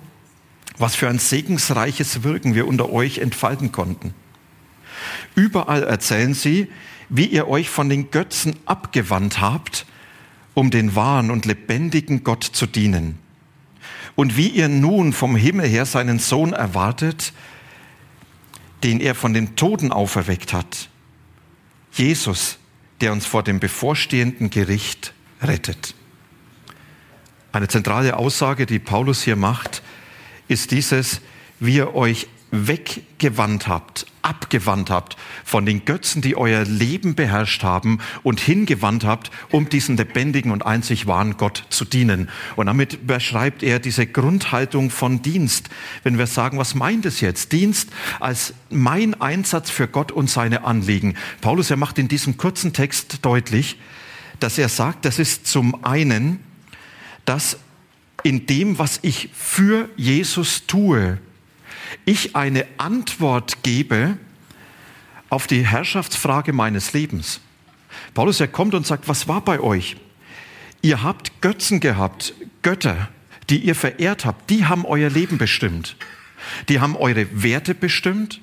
was 0.78 0.96
für 0.96 1.08
ein 1.08 1.20
segensreiches 1.20 2.24
Wirken 2.24 2.56
wir 2.56 2.68
unter 2.68 2.92
euch 2.92 3.20
entfalten 3.20 3.72
konnten. 3.72 4.14
Überall 5.36 5.84
erzählen 5.84 6.34
sie, 6.34 6.68
wie 7.10 7.26
ihr 7.26 7.48
euch 7.48 7.70
von 7.70 7.90
den 7.90 8.10
Götzen 8.10 8.56
abgewandt 8.66 9.40
habt, 9.40 9.86
um 10.54 10.72
den 10.72 10.96
wahren 10.96 11.30
und 11.30 11.46
lebendigen 11.46 12.24
Gott 12.24 12.44
zu 12.44 12.66
dienen. 12.66 13.21
Und 14.16 14.38
wie 14.38 14.50
ihr 14.50 14.68
nun 14.68 15.14
vom 15.14 15.36
Himmel 15.36 15.68
her 15.68 15.86
seinen 15.86 16.20
Sohn 16.20 16.54
erwartet, 16.54 17.34
den 18.84 19.00
er 19.00 19.16
von 19.16 19.34
den 19.34 19.56
Toten 19.56 19.92
auferweckt 19.92 20.54
hat. 20.54 20.90
Jesus, 21.92 22.58
der 23.00 23.12
uns 23.12 23.26
vor 23.26 23.44
dem 23.44 23.60
bevorstehenden 23.60 24.50
Gericht 24.50 25.14
rettet. 25.42 25.96
Eine 27.52 27.68
zentrale 27.68 28.18
Aussage, 28.18 28.66
die 28.66 28.80
Paulus 28.80 29.24
hier 29.24 29.36
macht, 29.36 29.82
ist 30.48 30.72
dieses, 30.72 31.22
wie 31.60 31.76
ihr 31.76 31.96
euch 31.96 32.28
weggewandt 32.52 33.68
habt, 33.68 34.06
abgewandt 34.22 34.90
habt 34.90 35.18
von 35.44 35.66
den 35.66 35.86
Götzen, 35.86 36.22
die 36.22 36.36
euer 36.36 36.64
Leben 36.64 37.16
beherrscht 37.16 37.64
haben 37.64 38.00
und 38.24 38.40
hingewandt 38.40 39.04
habt, 39.04 39.32
um 39.52 39.70
diesen 39.70 39.98
lebendigen 39.98 40.52
und 40.52 40.66
einzig 40.66 41.08
wahren 41.08 41.38
Gott 41.38 41.66
zu 41.70 41.86
dienen. 41.86 42.30
Und 42.56 42.68
damit 42.68 43.08
beschreibt 43.08 43.64
er 43.64 43.80
diese 43.80 44.06
Grundhaltung 44.06 44.90
von 44.90 45.22
Dienst. 45.22 45.70
Wenn 46.04 46.18
wir 46.18 46.28
sagen, 46.28 46.58
was 46.58 46.76
meint 46.76 47.06
es 47.06 47.22
jetzt? 47.22 47.52
Dienst 47.52 47.90
als 48.20 48.54
mein 48.70 49.20
Einsatz 49.20 49.70
für 49.70 49.88
Gott 49.88 50.12
und 50.12 50.30
seine 50.30 50.64
Anliegen. 50.64 51.16
Paulus, 51.42 51.70
er 51.70 51.78
macht 51.78 51.98
in 51.98 52.08
diesem 52.08 52.38
kurzen 52.38 52.74
Text 52.74 53.26
deutlich, 53.26 53.78
dass 54.40 54.58
er 54.58 54.70
sagt, 54.70 55.06
das 55.06 55.20
ist 55.20 55.48
zum 55.48 55.84
einen, 55.86 56.40
dass 57.26 57.58
in 58.24 58.46
dem, 58.46 58.78
was 58.78 59.00
ich 59.02 59.30
für 59.34 59.90
Jesus 59.96 60.68
tue, 60.68 61.20
ich 62.06 62.36
eine 62.36 62.66
Antwort 62.78 63.64
gebe 63.64 64.18
auf 65.30 65.48
die 65.48 65.66
Herrschaftsfrage 65.66 66.54
meines 66.54 66.94
Lebens. 66.94 67.40
Paulus, 68.14 68.40
er 68.40 68.48
kommt 68.48 68.74
und 68.74 68.86
sagt, 68.86 69.08
was 69.08 69.28
war 69.28 69.42
bei 69.42 69.60
euch? 69.60 69.98
Ihr 70.82 71.04
habt 71.04 71.42
Götzen 71.42 71.80
gehabt, 71.80 72.34
Götter, 72.62 73.10
die 73.50 73.60
ihr 73.60 73.76
verehrt 73.76 74.26
habt, 74.26 74.50
die 74.50 74.66
haben 74.66 74.86
euer 74.86 75.10
Leben 75.10 75.38
bestimmt. 75.38 75.96
Die 76.70 76.80
haben 76.80 76.96
eure 76.96 77.28
Werte 77.44 77.76
bestimmt. 77.76 78.42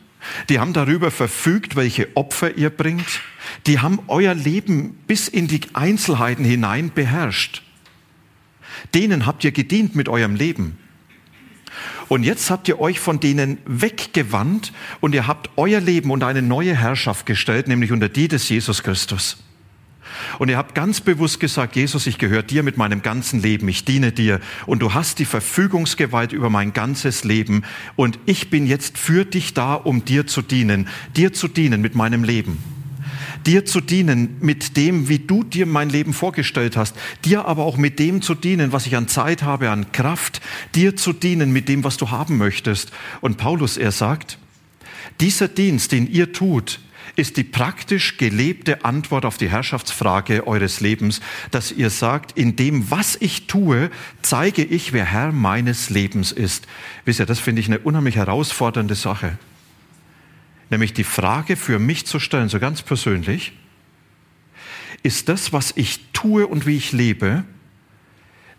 Die 0.48 0.58
haben 0.58 0.72
darüber 0.72 1.10
verfügt, 1.10 1.76
welche 1.76 2.16
Opfer 2.16 2.56
ihr 2.56 2.70
bringt. 2.70 3.20
Die 3.66 3.80
haben 3.80 4.00
euer 4.08 4.34
Leben 4.34 4.94
bis 5.06 5.28
in 5.28 5.48
die 5.48 5.60
Einzelheiten 5.74 6.44
hinein 6.44 6.90
beherrscht. 6.92 7.62
Denen 8.94 9.26
habt 9.26 9.44
ihr 9.44 9.52
gedient 9.52 9.94
mit 9.94 10.08
eurem 10.08 10.34
Leben. 10.34 10.78
Und 12.08 12.22
jetzt 12.22 12.50
habt 12.50 12.68
ihr 12.68 12.80
euch 12.80 13.00
von 13.00 13.20
denen 13.20 13.58
weggewandt 13.66 14.72
und 15.00 15.14
ihr 15.14 15.26
habt 15.26 15.50
euer 15.56 15.80
Leben 15.80 16.10
unter 16.10 16.26
eine 16.26 16.42
neue 16.42 16.74
Herrschaft 16.74 17.26
gestellt, 17.26 17.68
nämlich 17.68 17.92
unter 17.92 18.08
die 18.08 18.28
des 18.28 18.48
Jesus 18.48 18.82
Christus. 18.82 19.38
Und 20.38 20.48
ihr 20.48 20.56
habt 20.56 20.74
ganz 20.74 21.00
bewusst 21.00 21.40
gesagt, 21.40 21.76
Jesus, 21.76 22.06
ich 22.06 22.18
gehöre 22.18 22.42
dir 22.42 22.62
mit 22.62 22.76
meinem 22.76 23.02
ganzen 23.02 23.42
Leben, 23.42 23.68
ich 23.68 23.84
diene 23.84 24.12
dir 24.12 24.40
und 24.66 24.80
du 24.80 24.94
hast 24.94 25.18
die 25.18 25.24
Verfügungsgewalt 25.24 26.32
über 26.32 26.50
mein 26.50 26.72
ganzes 26.72 27.24
Leben 27.24 27.62
und 27.96 28.18
ich 28.26 28.50
bin 28.50 28.66
jetzt 28.66 28.98
für 28.98 29.24
dich 29.24 29.54
da, 29.54 29.74
um 29.74 30.04
dir 30.04 30.26
zu 30.26 30.42
dienen, 30.42 30.88
dir 31.16 31.32
zu 31.32 31.48
dienen 31.48 31.80
mit 31.80 31.94
meinem 31.94 32.24
Leben. 32.24 32.58
Dir 33.46 33.64
zu 33.64 33.80
dienen 33.80 34.36
mit 34.40 34.76
dem, 34.76 35.08
wie 35.08 35.18
du 35.18 35.44
dir 35.44 35.66
mein 35.66 35.90
Leben 35.90 36.12
vorgestellt 36.12 36.76
hast, 36.76 36.96
dir 37.24 37.46
aber 37.46 37.64
auch 37.64 37.76
mit 37.76 37.98
dem 37.98 38.22
zu 38.22 38.34
dienen, 38.34 38.72
was 38.72 38.86
ich 38.86 38.96
an 38.96 39.08
Zeit 39.08 39.42
habe, 39.42 39.70
an 39.70 39.92
Kraft, 39.92 40.40
dir 40.74 40.96
zu 40.96 41.12
dienen 41.12 41.52
mit 41.52 41.68
dem, 41.68 41.84
was 41.84 41.96
du 41.96 42.10
haben 42.10 42.38
möchtest. 42.38 42.90
Und 43.20 43.36
Paulus, 43.36 43.76
er 43.76 43.92
sagt, 43.92 44.38
dieser 45.20 45.48
Dienst, 45.48 45.92
den 45.92 46.10
ihr 46.10 46.32
tut, 46.32 46.80
ist 47.16 47.36
die 47.36 47.44
praktisch 47.44 48.16
gelebte 48.16 48.84
Antwort 48.84 49.24
auf 49.24 49.38
die 49.38 49.48
Herrschaftsfrage 49.48 50.46
eures 50.46 50.80
Lebens, 50.80 51.20
dass 51.50 51.72
ihr 51.72 51.90
sagt, 51.90 52.38
in 52.38 52.54
dem, 52.54 52.90
was 52.92 53.16
ich 53.20 53.48
tue, 53.48 53.90
zeige 54.22 54.62
ich, 54.62 54.92
wer 54.92 55.04
Herr 55.04 55.32
meines 55.32 55.90
Lebens 55.90 56.30
ist. 56.30 56.68
Wisst 57.04 57.18
ihr, 57.18 57.26
das 57.26 57.40
finde 57.40 57.60
ich 57.60 57.66
eine 57.66 57.80
unheimlich 57.80 58.14
herausfordernde 58.14 58.94
Sache. 58.94 59.36
Nämlich 60.70 60.92
die 60.92 61.04
Frage 61.04 61.56
für 61.56 61.78
mich 61.78 62.06
zu 62.06 62.20
stellen, 62.20 62.48
so 62.48 62.58
ganz 62.58 62.82
persönlich, 62.82 63.52
ist 65.02 65.28
das, 65.28 65.52
was 65.52 65.72
ich 65.76 66.00
tue 66.12 66.46
und 66.46 66.66
wie 66.66 66.76
ich 66.76 66.92
lebe, 66.92 67.44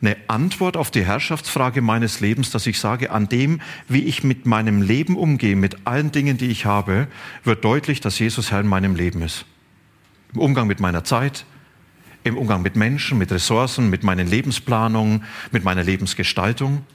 eine 0.02 0.16
Antwort 0.28 0.78
auf 0.78 0.92
die 0.92 1.06
Herrschaftsfrage 1.06 1.82
meines 1.82 2.22
Lebens, 2.22 2.52
dass 2.52 2.66
ich 2.68 2.80
sage, 2.80 3.12
an 3.12 3.28
dem, 3.28 3.60
wie 3.90 4.04
ich 4.04 4.24
mit 4.24 4.46
meinem 4.46 4.82
Leben 4.82 5.18
umgehe, 5.18 5.58
mit 5.58 5.86
allen 5.86 6.12
Dingen, 6.12 6.38
die 6.38 6.48
ich 6.48 6.66
habe, 6.66 7.08
wird 7.44 7.66
deutlich, 7.66 8.00
dass 8.00 8.18
Jesus 8.18 8.52
Herr 8.52 8.62
in 8.62 8.68
meinem 8.68 8.96
Leben 8.96 9.22
ist. 9.22 9.46
Im 10.34 10.40
Umgang 10.40 10.68
mit 10.68 10.80
meiner 10.80 11.04
Zeit, 11.04 11.46
im 12.24 12.38
Umgang 12.38 12.62
mit 12.62 12.78
Menschen, 12.78 13.18
mit 13.18 13.32
Ressourcen, 13.32 13.90
mit 13.90 14.04
meinen 14.04 14.28
Lebensplanungen, 14.28 15.24
mit 15.52 15.66
meiner 15.66 15.84
Lebensgestaltung. 15.84 16.86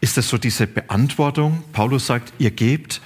Ist 0.00 0.18
es 0.18 0.28
so 0.28 0.36
diese 0.36 0.66
Beantwortung? 0.66 1.62
Paulus 1.72 2.06
sagt, 2.06 2.34
ihr 2.38 2.50
gebt 2.50 3.00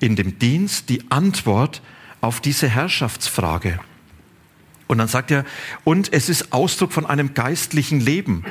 in 0.00 0.16
dem 0.16 0.38
Dienst 0.38 0.88
die 0.88 1.10
Antwort 1.10 1.82
auf 2.20 2.40
diese 2.40 2.68
Herrschaftsfrage. 2.68 3.78
Und 4.90 4.98
dann 4.98 5.06
sagt 5.06 5.30
er, 5.30 5.44
und 5.84 6.12
es 6.12 6.28
ist 6.28 6.52
Ausdruck 6.52 6.90
von 6.90 7.06
einem 7.06 7.32
geistlichen 7.32 8.00
Leben. 8.00 8.44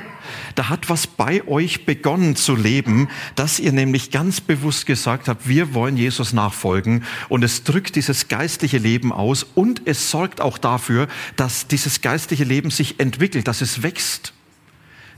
Da 0.55 0.69
hat 0.69 0.87
was 0.87 1.05
bei 1.05 1.45
euch 1.45 1.85
begonnen 1.85 2.37
zu 2.37 2.55
leben, 2.55 3.09
dass 3.35 3.59
ihr 3.59 3.73
nämlich 3.73 4.09
ganz 4.09 4.39
bewusst 4.39 4.85
gesagt 4.85 5.27
habt, 5.27 5.49
wir 5.49 5.73
wollen 5.73 5.97
Jesus 5.97 6.31
nachfolgen. 6.31 7.03
Und 7.27 7.43
es 7.43 7.65
drückt 7.65 7.97
dieses 7.97 8.29
geistliche 8.29 8.77
Leben 8.77 9.11
aus 9.11 9.43
und 9.43 9.81
es 9.83 10.11
sorgt 10.11 10.39
auch 10.39 10.57
dafür, 10.57 11.09
dass 11.35 11.67
dieses 11.67 11.99
geistliche 11.99 12.45
Leben 12.45 12.71
sich 12.71 13.01
entwickelt, 13.01 13.49
dass 13.49 13.59
es 13.59 13.83
wächst. 13.83 14.31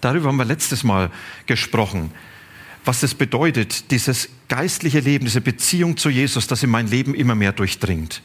Darüber 0.02 0.30
haben 0.30 0.38
wir 0.38 0.46
letztes 0.46 0.84
Mal 0.84 1.12
gesprochen. 1.46 2.12
Was 2.84 3.04
es 3.04 3.14
bedeutet, 3.14 3.92
dieses 3.92 4.30
geistliche 4.48 5.00
Leben, 5.00 5.26
diese 5.26 5.42
Beziehung 5.42 5.98
zu 5.98 6.10
Jesus, 6.10 6.48
das 6.48 6.64
in 6.64 6.70
mein 6.70 6.88
Leben 6.88 7.14
immer 7.14 7.36
mehr 7.36 7.52
durchdringt. 7.52 8.24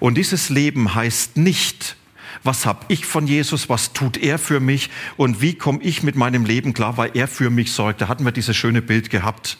Und 0.00 0.16
dieses 0.16 0.48
Leben 0.48 0.94
heißt 0.94 1.36
nicht, 1.36 1.96
was 2.42 2.66
habe 2.66 2.86
ich 2.88 3.06
von 3.06 3.26
Jesus, 3.26 3.68
was 3.68 3.92
tut 3.92 4.16
er 4.16 4.38
für 4.38 4.58
mich 4.58 4.90
und 5.16 5.40
wie 5.40 5.54
komme 5.54 5.82
ich 5.82 6.02
mit 6.02 6.16
meinem 6.16 6.44
Leben 6.44 6.72
klar, 6.74 6.96
weil 6.96 7.12
er 7.14 7.28
für 7.28 7.50
mich 7.50 7.72
sorgt. 7.72 8.00
Da 8.00 8.08
hatten 8.08 8.24
wir 8.24 8.32
dieses 8.32 8.56
schöne 8.56 8.82
Bild 8.82 9.10
gehabt. 9.10 9.58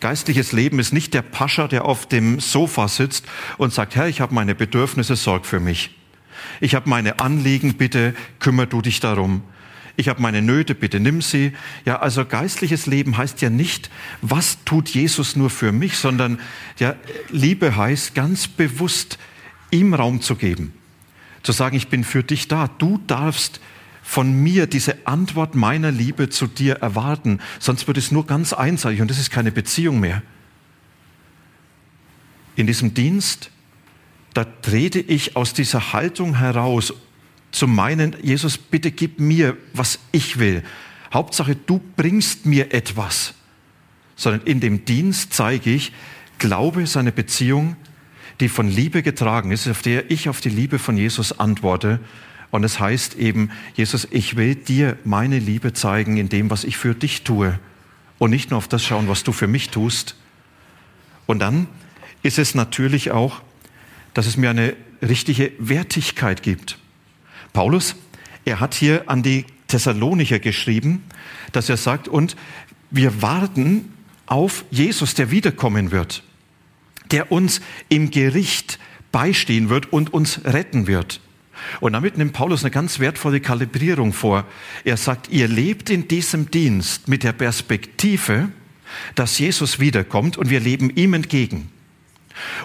Geistliches 0.00 0.52
Leben 0.52 0.78
ist 0.78 0.92
nicht 0.92 1.14
der 1.14 1.22
Pascha, 1.22 1.68
der 1.68 1.84
auf 1.84 2.06
dem 2.06 2.40
Sofa 2.40 2.88
sitzt 2.88 3.26
und 3.58 3.72
sagt, 3.72 3.94
Herr, 3.94 4.08
ich 4.08 4.20
habe 4.20 4.34
meine 4.34 4.54
Bedürfnisse, 4.54 5.14
sorg 5.14 5.46
für 5.46 5.60
mich. 5.60 5.94
Ich 6.60 6.74
habe 6.74 6.88
meine 6.88 7.20
Anliegen, 7.20 7.74
bitte 7.74 8.14
kümmer 8.38 8.66
du 8.66 8.80
dich 8.80 9.00
darum. 9.00 9.42
Ich 9.96 10.08
habe 10.08 10.22
meine 10.22 10.42
Nöte, 10.42 10.74
bitte 10.74 11.00
nimm 11.00 11.22
sie. 11.22 11.52
Ja, 11.84 12.00
also 12.00 12.24
geistliches 12.24 12.86
Leben 12.86 13.16
heißt 13.16 13.42
ja 13.42 13.50
nicht, 13.50 13.90
was 14.22 14.64
tut 14.64 14.88
Jesus 14.88 15.36
nur 15.36 15.50
für 15.50 15.72
mich, 15.72 15.98
sondern 15.98 16.40
ja, 16.78 16.94
Liebe 17.30 17.76
heißt 17.76 18.14
ganz 18.14 18.48
bewusst 18.48 19.18
ihm 19.70 19.94
Raum 19.94 20.20
zu 20.20 20.36
geben. 20.36 20.72
Zu 21.42 21.52
sagen, 21.52 21.76
ich 21.76 21.88
bin 21.88 22.04
für 22.04 22.22
dich 22.22 22.48
da. 22.48 22.68
Du 22.68 23.00
darfst 23.06 23.60
von 24.02 24.32
mir 24.32 24.66
diese 24.66 25.06
Antwort 25.06 25.54
meiner 25.54 25.90
Liebe 25.90 26.28
zu 26.28 26.46
dir 26.46 26.76
erwarten. 26.76 27.40
Sonst 27.58 27.86
wird 27.86 27.96
es 27.96 28.10
nur 28.10 28.26
ganz 28.26 28.52
einseitig 28.52 29.00
und 29.00 29.10
das 29.10 29.18
ist 29.18 29.30
keine 29.30 29.52
Beziehung 29.52 30.00
mehr. 30.00 30.22
In 32.56 32.66
diesem 32.66 32.94
Dienst, 32.94 33.50
da 34.34 34.44
trete 34.44 35.00
ich 35.00 35.36
aus 35.36 35.54
dieser 35.54 35.92
Haltung 35.92 36.36
heraus 36.36 36.92
zu 37.50 37.66
meinen, 37.66 38.16
Jesus, 38.22 38.58
bitte 38.58 38.90
gib 38.90 39.20
mir, 39.20 39.56
was 39.72 39.98
ich 40.12 40.38
will. 40.38 40.62
Hauptsache, 41.12 41.56
du 41.56 41.80
bringst 41.96 42.46
mir 42.46 42.72
etwas. 42.72 43.34
Sondern 44.16 44.42
in 44.42 44.60
dem 44.60 44.84
Dienst 44.84 45.32
zeige 45.32 45.70
ich, 45.70 45.92
Glaube 46.38 46.82
ist 46.82 46.96
eine 46.96 47.12
Beziehung, 47.12 47.76
die 48.40 48.48
von 48.48 48.68
Liebe 48.68 49.02
getragen 49.02 49.52
ist, 49.52 49.68
auf 49.68 49.82
der 49.82 50.10
ich 50.10 50.28
auf 50.28 50.40
die 50.40 50.48
Liebe 50.48 50.78
von 50.78 50.96
Jesus 50.96 51.38
antworte. 51.38 52.00
Und 52.50 52.64
es 52.64 52.80
heißt 52.80 53.16
eben, 53.16 53.50
Jesus, 53.74 54.08
ich 54.10 54.36
will 54.36 54.54
dir 54.54 54.98
meine 55.04 55.38
Liebe 55.38 55.72
zeigen 55.72 56.16
in 56.16 56.28
dem, 56.28 56.50
was 56.50 56.64
ich 56.64 56.76
für 56.76 56.94
dich 56.94 57.22
tue. 57.22 57.58
Und 58.18 58.30
nicht 58.30 58.50
nur 58.50 58.58
auf 58.58 58.68
das 58.68 58.84
schauen, 58.84 59.08
was 59.08 59.22
du 59.22 59.32
für 59.32 59.46
mich 59.46 59.70
tust. 59.70 60.16
Und 61.26 61.38
dann 61.38 61.68
ist 62.22 62.38
es 62.38 62.54
natürlich 62.54 63.12
auch, 63.12 63.42
dass 64.14 64.26
es 64.26 64.36
mir 64.36 64.50
eine 64.50 64.74
richtige 65.02 65.52
Wertigkeit 65.58 66.42
gibt. 66.42 66.79
Paulus, 67.52 67.96
er 68.44 68.60
hat 68.60 68.74
hier 68.74 69.08
an 69.08 69.22
die 69.22 69.44
Thessalonicher 69.68 70.38
geschrieben, 70.38 71.04
dass 71.52 71.68
er 71.68 71.76
sagt, 71.76 72.08
und 72.08 72.36
wir 72.90 73.22
warten 73.22 73.92
auf 74.26 74.64
Jesus, 74.70 75.14
der 75.14 75.30
wiederkommen 75.30 75.90
wird, 75.90 76.22
der 77.10 77.32
uns 77.32 77.60
im 77.88 78.10
Gericht 78.10 78.78
beistehen 79.12 79.68
wird 79.68 79.92
und 79.92 80.12
uns 80.12 80.44
retten 80.44 80.86
wird. 80.86 81.20
Und 81.80 81.92
damit 81.92 82.16
nimmt 82.16 82.32
Paulus 82.32 82.64
eine 82.64 82.70
ganz 82.70 83.00
wertvolle 83.00 83.40
Kalibrierung 83.40 84.12
vor. 84.12 84.46
Er 84.84 84.96
sagt, 84.96 85.28
ihr 85.28 85.48
lebt 85.48 85.90
in 85.90 86.08
diesem 86.08 86.50
Dienst 86.50 87.08
mit 87.08 87.22
der 87.22 87.32
Perspektive, 87.32 88.48
dass 89.14 89.38
Jesus 89.38 89.78
wiederkommt 89.78 90.36
und 90.36 90.50
wir 90.50 90.60
leben 90.60 90.90
ihm 90.90 91.14
entgegen. 91.14 91.70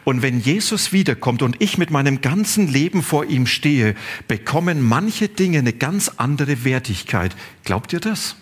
Und 0.04 0.22
wenn 0.22 0.40
Jesus 0.40 0.92
wiederkommt 0.92 1.42
und 1.42 1.62
ich 1.62 1.78
mit 1.78 1.92
meinem 1.92 2.22
ganzen 2.22 2.68
Leben 2.68 3.02
vor 3.04 3.26
ihm 3.26 3.48
stehe, 3.48 3.96
bekommen 4.28 4.82
manche 4.82 5.28
Dinge 5.28 5.60
eine 5.60 5.74
ganz 5.74 6.10
andere 6.18 6.64
Wertigkeit. 6.64 7.36
Glaubt 7.64 7.92
ihr 7.94 8.00
das? 8.00 8.36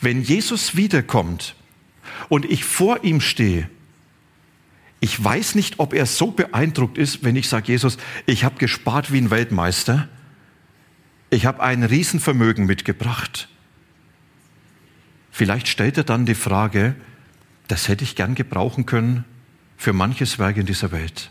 Wenn 0.00 0.22
Jesus 0.22 0.76
wiederkommt 0.76 1.56
und 2.28 2.44
ich 2.44 2.64
vor 2.64 3.04
ihm 3.04 3.20
stehe, 3.20 3.68
ich 5.00 5.22
weiß 5.22 5.54
nicht, 5.54 5.80
ob 5.80 5.92
er 5.92 6.06
so 6.06 6.30
beeindruckt 6.30 6.96
ist, 6.96 7.24
wenn 7.24 7.36
ich 7.36 7.48
sage, 7.48 7.70
Jesus, 7.72 7.98
ich 8.24 8.42
habe 8.44 8.56
gespart 8.58 9.12
wie 9.12 9.18
ein 9.18 9.30
Weltmeister. 9.30 10.08
Ich 11.28 11.44
habe 11.44 11.62
ein 11.62 11.82
Riesenvermögen 11.82 12.64
mitgebracht. 12.64 13.48
Vielleicht 15.30 15.68
stellt 15.68 15.98
er 15.98 16.04
dann 16.04 16.24
die 16.24 16.34
Frage, 16.34 16.94
das 17.68 17.88
hätte 17.88 18.04
ich 18.04 18.16
gern 18.16 18.34
gebrauchen 18.34 18.86
können 18.86 19.24
für 19.76 19.92
manches 19.92 20.38
Werk 20.38 20.56
in 20.56 20.66
dieser 20.66 20.92
Welt. 20.92 21.30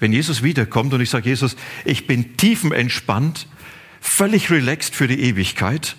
Wenn 0.00 0.12
Jesus 0.12 0.42
wiederkommt 0.42 0.92
und 0.94 1.00
ich 1.00 1.10
sage, 1.10 1.28
Jesus, 1.28 1.56
ich 1.84 2.06
bin 2.06 2.36
tiefenentspannt, 2.36 3.46
völlig 4.00 4.50
relaxed 4.50 4.94
für 4.94 5.08
die 5.08 5.20
Ewigkeit, 5.20 5.96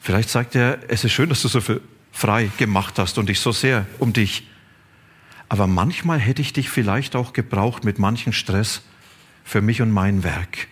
vielleicht 0.00 0.30
sagt 0.30 0.54
er, 0.56 0.78
es 0.88 1.04
ist 1.04 1.12
schön, 1.12 1.28
dass 1.28 1.42
du 1.42 1.48
so 1.48 1.60
frei 2.12 2.50
gemacht 2.56 2.98
hast 2.98 3.18
und 3.18 3.28
dich 3.28 3.40
so 3.40 3.52
sehr 3.52 3.86
um 3.98 4.12
dich. 4.12 4.48
Aber 5.48 5.66
manchmal 5.66 6.18
hätte 6.18 6.42
ich 6.42 6.52
dich 6.52 6.70
vielleicht 6.70 7.14
auch 7.14 7.32
gebraucht 7.32 7.84
mit 7.84 7.98
manchem 7.98 8.32
Stress 8.32 8.82
für 9.44 9.60
mich 9.60 9.82
und 9.82 9.90
mein 9.90 10.24
Werk. 10.24 10.68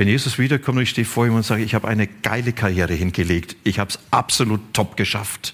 Wenn 0.00 0.08
Jesus 0.08 0.38
wiederkommt 0.38 0.78
und 0.78 0.84
ich 0.84 0.88
stehe 0.88 1.04
vor 1.04 1.26
ihm 1.26 1.34
und 1.34 1.42
sage, 1.42 1.62
ich 1.62 1.74
habe 1.74 1.86
eine 1.86 2.06
geile 2.06 2.54
Karriere 2.54 2.94
hingelegt, 2.94 3.56
ich 3.64 3.78
habe 3.78 3.90
es 3.90 3.98
absolut 4.10 4.72
top 4.72 4.96
geschafft. 4.96 5.52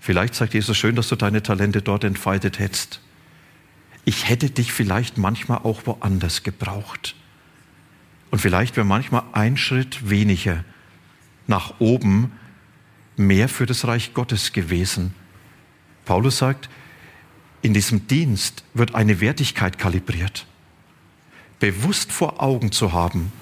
Vielleicht 0.00 0.34
sagt 0.34 0.54
Jesus, 0.54 0.78
schön, 0.78 0.96
dass 0.96 1.10
du 1.10 1.16
deine 1.16 1.42
Talente 1.42 1.82
dort 1.82 2.04
entfaltet 2.04 2.58
hättest. 2.58 3.02
Ich 4.06 4.30
hätte 4.30 4.48
dich 4.48 4.72
vielleicht 4.72 5.18
manchmal 5.18 5.58
auch 5.58 5.82
woanders 5.84 6.42
gebraucht. 6.42 7.14
Und 8.30 8.38
vielleicht 8.38 8.76
wäre 8.76 8.86
manchmal 8.86 9.24
ein 9.32 9.58
Schritt 9.58 10.08
weniger 10.08 10.64
nach 11.46 11.74
oben 11.80 12.32
mehr 13.18 13.50
für 13.50 13.66
das 13.66 13.86
Reich 13.86 14.14
Gottes 14.14 14.54
gewesen. 14.54 15.12
Paulus 16.06 16.38
sagt, 16.38 16.70
in 17.60 17.74
diesem 17.74 18.06
Dienst 18.06 18.64
wird 18.72 18.94
eine 18.94 19.20
Wertigkeit 19.20 19.76
kalibriert 19.76 20.46
bewusst 21.58 22.12
vor 22.12 22.42
Augen 22.42 22.72
zu 22.72 22.92
haben. 22.92 23.32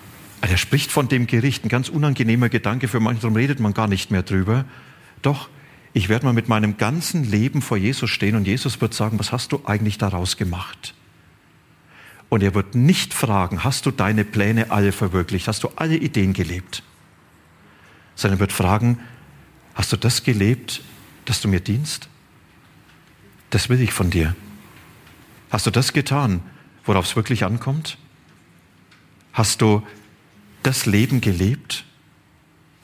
Er 0.41 0.57
spricht 0.57 0.93
von 0.93 1.09
dem 1.09 1.27
Gericht, 1.27 1.65
ein 1.65 1.69
ganz 1.69 1.89
unangenehmer 1.89 2.49
Gedanke 2.49 2.89
für 2.89 3.01
manche, 3.01 3.23
darum 3.23 3.37
redet 3.37 3.61
man 3.61 3.75
gar 3.75 3.89
nicht 3.89 4.11
mehr 4.11 4.23
drüber. 4.23 4.65
Doch 5.23 5.49
ich 5.95 6.09
werde 6.09 6.27
mal 6.27 6.33
mit 6.33 6.49
meinem 6.49 6.77
ganzen 6.77 7.25
Leben 7.25 7.63
vor 7.63 7.77
Jesus 7.77 8.11
stehen 8.11 8.35
und 8.35 8.47
Jesus 8.47 8.81
wird 8.81 8.93
sagen, 8.95 9.19
was 9.21 9.31
hast 9.31 9.53
du 9.53 9.63
eigentlich 9.65 9.97
daraus 9.97 10.37
gemacht? 10.37 10.93
Und 12.29 12.43
er 12.43 12.55
wird 12.55 12.75
nicht 12.75 13.15
fragen, 13.15 13.63
hast 13.63 13.87
du 13.87 13.93
deine 13.93 14.25
Pläne 14.25 14.73
alle 14.73 14.91
verwirklicht? 14.91 15.47
Hast 15.47 15.63
du 15.63 15.69
alle 15.77 15.97
Ideen 15.97 16.33
gelebt? 16.33 16.83
Sondern 18.17 18.39
er 18.39 18.41
wird 18.41 18.53
fragen, 18.53 18.99
hast 19.77 19.93
du 19.93 19.97
das 19.97 20.25
gelebt, 20.25 20.83
dass 21.27 21.41
du 21.41 21.47
mir 21.47 21.61
dienst? 21.61 22.09
Das 23.51 23.69
will 23.69 23.81
ich 23.81 23.93
von 23.93 24.11
dir. 24.11 24.35
Hast 25.51 25.65
du 25.65 25.71
das 25.71 25.93
getan, 25.93 26.43
worauf 26.85 27.05
es 27.05 27.15
wirklich 27.15 27.45
ankommt? 27.45 27.99
Hast 29.35 29.61
du 29.61 29.83
das 30.63 30.87
Leben 30.87 31.21
gelebt, 31.21 31.85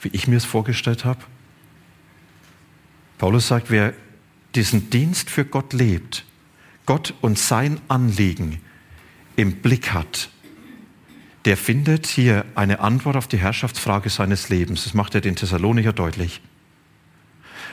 wie 0.01 0.09
ich 0.09 0.27
mir 0.27 0.37
es 0.37 0.45
vorgestellt 0.45 1.05
habe? 1.05 1.21
Paulus 3.17 3.47
sagt, 3.47 3.71
wer 3.71 3.93
diesen 4.53 4.89
Dienst 4.89 5.29
für 5.29 5.45
Gott 5.45 5.73
lebt, 5.73 6.25
Gott 6.85 7.13
und 7.21 7.39
sein 7.39 7.79
Anliegen 7.87 8.59
im 9.37 9.61
Blick 9.61 9.93
hat, 9.93 10.29
der 11.45 11.55
findet 11.55 12.05
hier 12.05 12.45
eine 12.53 12.81
Antwort 12.81 13.15
auf 13.15 13.27
die 13.27 13.37
Herrschaftsfrage 13.37 14.09
seines 14.09 14.49
Lebens. 14.49 14.83
Das 14.83 14.93
macht 14.93 15.15
er 15.15 15.21
den 15.21 15.35
Thessalonicher 15.35 15.93
deutlich. 15.93 16.41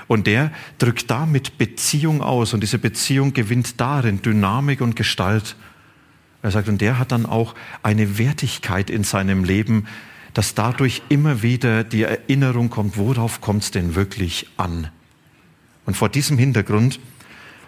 Und 0.06 0.26
der 0.26 0.52
drückt 0.78 1.10
damit 1.10 1.58
Beziehung 1.58 2.22
aus 2.22 2.54
und 2.54 2.62
diese 2.62 2.78
Beziehung 2.78 3.34
gewinnt 3.34 3.80
darin 3.80 4.22
Dynamik 4.22 4.80
und 4.80 4.96
Gestalt. 4.96 5.56
Er 6.42 6.50
sagt, 6.50 6.68
und 6.68 6.80
der 6.80 6.98
hat 6.98 7.12
dann 7.12 7.26
auch 7.26 7.54
eine 7.82 8.18
Wertigkeit 8.18 8.90
in 8.90 9.04
seinem 9.04 9.44
Leben, 9.44 9.86
dass 10.34 10.54
dadurch 10.54 11.02
immer 11.08 11.42
wieder 11.42 11.82
die 11.84 12.02
Erinnerung 12.02 12.70
kommt, 12.70 12.96
worauf 12.96 13.40
kommt 13.40 13.64
es 13.64 13.70
denn 13.70 13.94
wirklich 13.94 14.48
an? 14.56 14.88
Und 15.84 15.96
vor 15.96 16.08
diesem 16.08 16.38
Hintergrund 16.38 17.00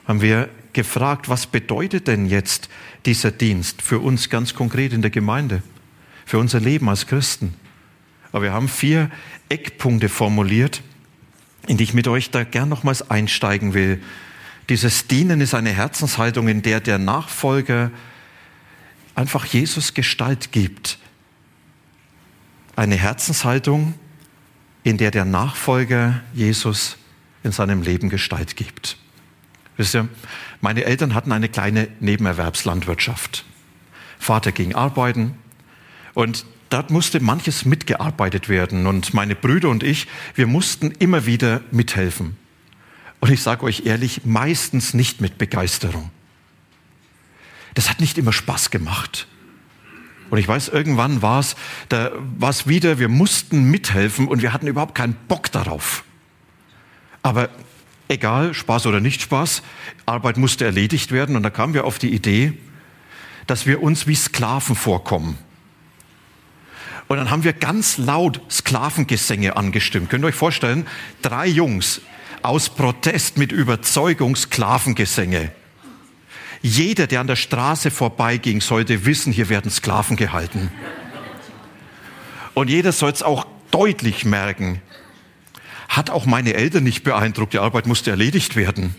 haben 0.06 0.20
wir 0.20 0.48
gefragt, 0.72 1.28
was 1.28 1.46
bedeutet 1.46 2.06
denn 2.06 2.26
jetzt 2.26 2.68
dieser 3.06 3.30
Dienst 3.30 3.82
für 3.82 3.98
uns 3.98 4.28
ganz 4.28 4.54
konkret 4.54 4.92
in 4.92 5.02
der 5.02 5.10
Gemeinde, 5.10 5.62
für 6.26 6.38
unser 6.38 6.60
Leben 6.60 6.88
als 6.88 7.06
Christen? 7.06 7.54
Aber 8.30 8.44
wir 8.44 8.52
haben 8.52 8.68
vier 8.68 9.10
Eckpunkte 9.48 10.08
formuliert, 10.08 10.82
in 11.66 11.76
die 11.76 11.84
ich 11.84 11.94
mit 11.94 12.06
euch 12.08 12.30
da 12.30 12.44
gern 12.44 12.68
nochmals 12.68 13.10
einsteigen 13.10 13.74
will. 13.74 14.00
Dieses 14.68 15.08
Dienen 15.08 15.40
ist 15.40 15.54
eine 15.54 15.70
Herzenshaltung, 15.70 16.46
in 16.46 16.62
der 16.62 16.80
der 16.80 16.98
Nachfolger 16.98 17.90
einfach 19.14 19.44
Jesus 19.44 19.94
Gestalt 19.94 20.52
gibt. 20.52 20.98
Eine 22.76 22.96
Herzenshaltung, 22.96 23.94
in 24.82 24.96
der 24.96 25.10
der 25.10 25.24
Nachfolger 25.24 26.22
Jesus 26.32 26.96
in 27.42 27.52
seinem 27.52 27.82
Leben 27.82 28.08
Gestalt 28.08 28.56
gibt. 28.56 28.96
Wisst 29.76 29.94
ihr, 29.94 30.08
meine 30.60 30.84
Eltern 30.84 31.14
hatten 31.14 31.32
eine 31.32 31.48
kleine 31.48 31.88
Nebenerwerbslandwirtschaft. 32.00 33.44
Vater 34.18 34.52
ging 34.52 34.74
arbeiten 34.74 35.34
und 36.14 36.44
dort 36.68 36.90
musste 36.90 37.20
manches 37.20 37.64
mitgearbeitet 37.64 38.48
werden 38.48 38.86
und 38.86 39.14
meine 39.14 39.34
Brüder 39.34 39.70
und 39.70 39.82
ich, 39.82 40.06
wir 40.34 40.46
mussten 40.46 40.90
immer 40.92 41.26
wieder 41.26 41.62
mithelfen. 41.70 42.36
Und 43.20 43.30
ich 43.30 43.42
sage 43.42 43.64
euch 43.64 43.86
ehrlich, 43.86 44.24
meistens 44.24 44.94
nicht 44.94 45.20
mit 45.20 45.38
Begeisterung. 45.38 46.10
Das 47.74 47.90
hat 47.90 48.00
nicht 48.00 48.18
immer 48.18 48.32
Spaß 48.32 48.70
gemacht. 48.70 49.26
Und 50.30 50.38
ich 50.38 50.46
weiß, 50.46 50.68
irgendwann 50.68 51.22
war 51.22 51.40
es, 51.40 51.56
da 51.88 52.12
war 52.38 52.50
es 52.50 52.66
wieder, 52.66 52.98
wir 52.98 53.08
mussten 53.08 53.70
mithelfen 53.70 54.28
und 54.28 54.42
wir 54.42 54.52
hatten 54.52 54.66
überhaupt 54.66 54.94
keinen 54.94 55.14
Bock 55.28 55.50
darauf. 55.50 56.04
Aber 57.22 57.48
egal, 58.08 58.54
Spaß 58.54 58.86
oder 58.86 59.00
nicht 59.00 59.22
Spaß, 59.22 59.62
Arbeit 60.06 60.36
musste 60.36 60.64
erledigt 60.64 61.10
werden 61.10 61.36
und 61.36 61.42
da 61.42 61.50
kamen 61.50 61.74
wir 61.74 61.84
auf 61.84 61.98
die 61.98 62.14
Idee, 62.14 62.52
dass 63.46 63.66
wir 63.66 63.82
uns 63.82 64.06
wie 64.06 64.14
Sklaven 64.14 64.76
vorkommen. 64.76 65.36
Und 67.08 67.16
dann 67.16 67.30
haben 67.30 67.42
wir 67.42 67.52
ganz 67.52 67.98
laut 67.98 68.40
Sklavengesänge 68.48 69.56
angestimmt. 69.56 70.10
Könnt 70.10 70.22
ihr 70.22 70.28
euch 70.28 70.36
vorstellen? 70.36 70.86
Drei 71.22 71.48
Jungs 71.48 72.02
aus 72.42 72.68
Protest 72.70 73.36
mit 73.36 73.50
Überzeugung 73.50 74.36
Sklavengesänge. 74.36 75.50
Jeder, 76.62 77.06
der 77.06 77.20
an 77.20 77.26
der 77.26 77.36
Straße 77.36 77.90
vorbeiging, 77.90 78.60
sollte 78.60 79.06
wissen, 79.06 79.32
hier 79.32 79.48
werden 79.48 79.70
Sklaven 79.70 80.16
gehalten. 80.16 80.70
Und 82.54 82.68
jeder 82.68 82.92
soll 82.92 83.10
es 83.10 83.22
auch 83.22 83.46
deutlich 83.70 84.24
merken, 84.24 84.82
hat 85.88 86.10
auch 86.10 86.26
meine 86.26 86.54
Eltern 86.54 86.84
nicht 86.84 87.02
beeindruckt. 87.02 87.54
Die 87.54 87.58
Arbeit 87.58 87.86
musste 87.86 88.10
erledigt 88.10 88.56
werden. 88.56 88.94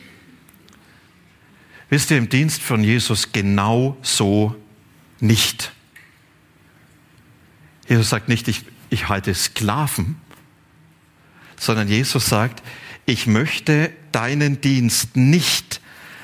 Wisst 1.90 2.10
ihr, 2.12 2.18
im 2.18 2.30
Dienst 2.30 2.62
von 2.62 2.84
Jesus 2.84 3.32
genau 3.32 3.98
so 4.02 4.56
nicht. 5.20 5.72
Jesus 7.88 8.10
sagt 8.10 8.28
nicht, 8.28 8.48
ich, 8.48 8.66
ich 8.90 9.08
halte 9.08 9.34
Sklaven, 9.36 10.16
sondern 11.58 11.88
Jesus 11.88 12.26
sagt, 12.26 12.64
ich 13.06 13.28
möchte 13.28 13.92
deinen 14.12 14.62
Dienst 14.62 15.16
nicht 15.16 15.71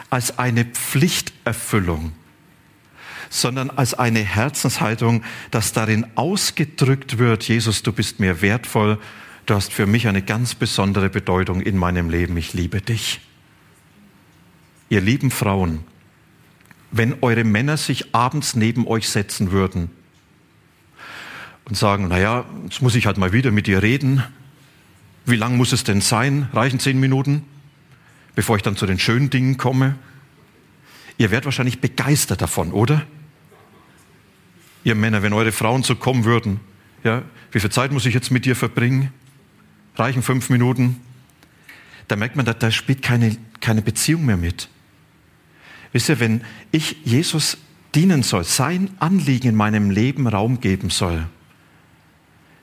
als 0.10 0.40
eine 0.40 0.66
Pflichterfüllung, 0.66 2.14
sondern 3.30 3.70
als 3.70 3.94
eine 3.94 4.20
Herzenshaltung, 4.20 5.24
dass 5.52 5.74
darin 5.74 6.06
ausgedrückt 6.16 7.18
wird, 7.18 7.48
Jesus, 7.48 7.84
du 7.84 7.92
bist 7.92 8.20
mir 8.20 8.42
wertvoll 8.42 9.00
du 9.48 9.56
hast 9.56 9.74
für 9.74 9.88
mich 9.88 10.08
eine 10.08 10.22
ganz 10.22 10.54
besondere 10.54 11.10
Bedeutung 11.10 11.62
in 11.62 11.78
meinem 11.78 12.10
Leben. 12.10 12.38
Ich 12.38 12.54
liebe 12.54 12.82
dich. 12.82 13.22
Ihr 14.90 15.02
lieben 15.02 15.32
Frauen, 15.32 15.80
wenn 16.92 17.16
eure 17.22 17.44
Männer 17.44 17.78
sich 17.78 18.14
abends 18.14 18.56
neben 18.56 18.88
euch 18.88 19.10
setzen 19.10 19.52
würden 19.52 19.90
und 21.66 21.76
sagen, 21.76 22.08
naja, 22.08 22.46
jetzt 22.66 22.82
muss 22.82 22.96
ich 22.96 23.06
halt 23.06 23.18
mal 23.18 23.34
wieder 23.34 23.52
mit 23.52 23.68
dir 23.68 23.82
reden. 23.82 24.24
Wie 25.26 25.36
lang 25.36 25.58
muss 25.58 25.74
es 25.74 25.84
denn 25.84 26.00
sein? 26.00 26.48
Reichen 26.54 26.80
zehn 26.80 27.00
Minuten, 27.00 27.44
bevor 28.38 28.56
ich 28.56 28.62
dann 28.62 28.78
zu 28.78 28.86
den 28.86 29.00
schönen 29.00 29.32
Dingen 29.32 29.58
komme? 29.58 29.96
Ihr 31.18 31.32
werdet 31.32 31.46
wahrscheinlich 31.46 31.82
begeistert 31.82 32.40
davon, 32.40 32.72
oder? 32.72 33.02
Ihr 34.84 34.94
Männer, 34.94 35.24
wenn 35.24 35.34
eure 35.34 35.52
Frauen 35.52 35.82
so 35.82 35.96
kommen 35.96 36.24
würden, 36.24 36.60
ja, 37.04 37.24
wie 37.52 37.60
viel 37.60 37.72
Zeit 37.72 37.92
muss 37.92 38.06
ich 38.06 38.14
jetzt 38.14 38.30
mit 38.30 38.46
dir 38.46 38.56
verbringen? 38.56 39.12
reichen 39.96 40.22
fünf 40.22 40.52
Minuten, 40.52 41.02
da 42.08 42.16
merkt 42.16 42.36
man, 42.36 42.46
da, 42.46 42.54
da 42.54 42.70
spielt 42.70 43.02
keine, 43.02 43.36
keine 43.60 43.82
Beziehung 43.82 44.24
mehr 44.28 44.38
mit. 44.38 44.70
Wisst 45.92 46.10
ihr, 46.10 46.20
wenn 46.20 46.42
ich 46.72 46.98
Jesus 47.06 47.58
dienen 47.96 48.22
soll, 48.22 48.44
sein 48.44 48.92
Anliegen 49.00 49.50
in 49.50 49.56
meinem 49.56 49.90
Leben 49.90 50.28
Raum 50.28 50.62
geben 50.62 50.92
soll, 50.92 51.26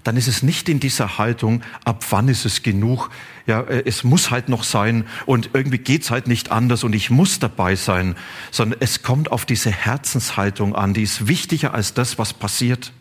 dann 0.05 0.17
ist 0.17 0.29
es 0.29 0.43
nicht 0.43 0.69
in 0.69 0.81
dieser 0.81 1.19
Haltung, 1.19 1.63
ab 1.85 2.05
wann 2.11 2.29
ist 2.29 2.45
es 2.45 2.63
genug, 2.63 3.11
ja, 3.47 3.63
äh, 3.63 3.83
es 3.87 4.05
muss 4.05 4.31
halt 4.31 4.49
noch 4.49 4.63
sein 4.63 5.07
und 5.27 5.51
irgendwie 5.55 5.79
geht's 5.79 6.11
halt 6.11 6.29
nicht 6.29 6.53
anders 6.53 6.85
und 6.85 6.95
ich 6.95 7.11
muss 7.11 7.39
dabei 7.39 7.75
sein, 7.75 8.15
sondern 8.51 8.79
es 8.81 9.03
kommt 9.03 9.33
auf 9.33 9.47
diese 9.47 9.71
Herzenshaltung 9.71 10.75
an, 10.77 10.95
die 10.95 11.03
ist 11.03 11.27
wichtiger 11.27 11.75
als 11.75 11.95
das, 11.95 12.19
was 12.19 12.33
passiert. 12.33 12.93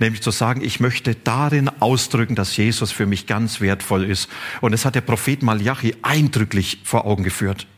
Nämlich 0.00 0.20
zu 0.20 0.32
sagen, 0.32 0.62
ich 0.62 0.80
möchte 0.80 1.14
darin 1.14 1.68
ausdrücken, 1.80 2.34
dass 2.34 2.56
Jesus 2.56 2.90
für 2.90 3.06
mich 3.06 3.26
ganz 3.28 3.60
wertvoll 3.60 4.04
ist. 4.04 4.28
Und 4.60 4.72
das 4.72 4.84
hat 4.84 4.96
der 4.96 5.00
Prophet 5.00 5.44
Malachi 5.44 5.94
eindrücklich 6.02 6.80
vor 6.82 7.04
Augen 7.06 7.22
geführt. 7.22 7.68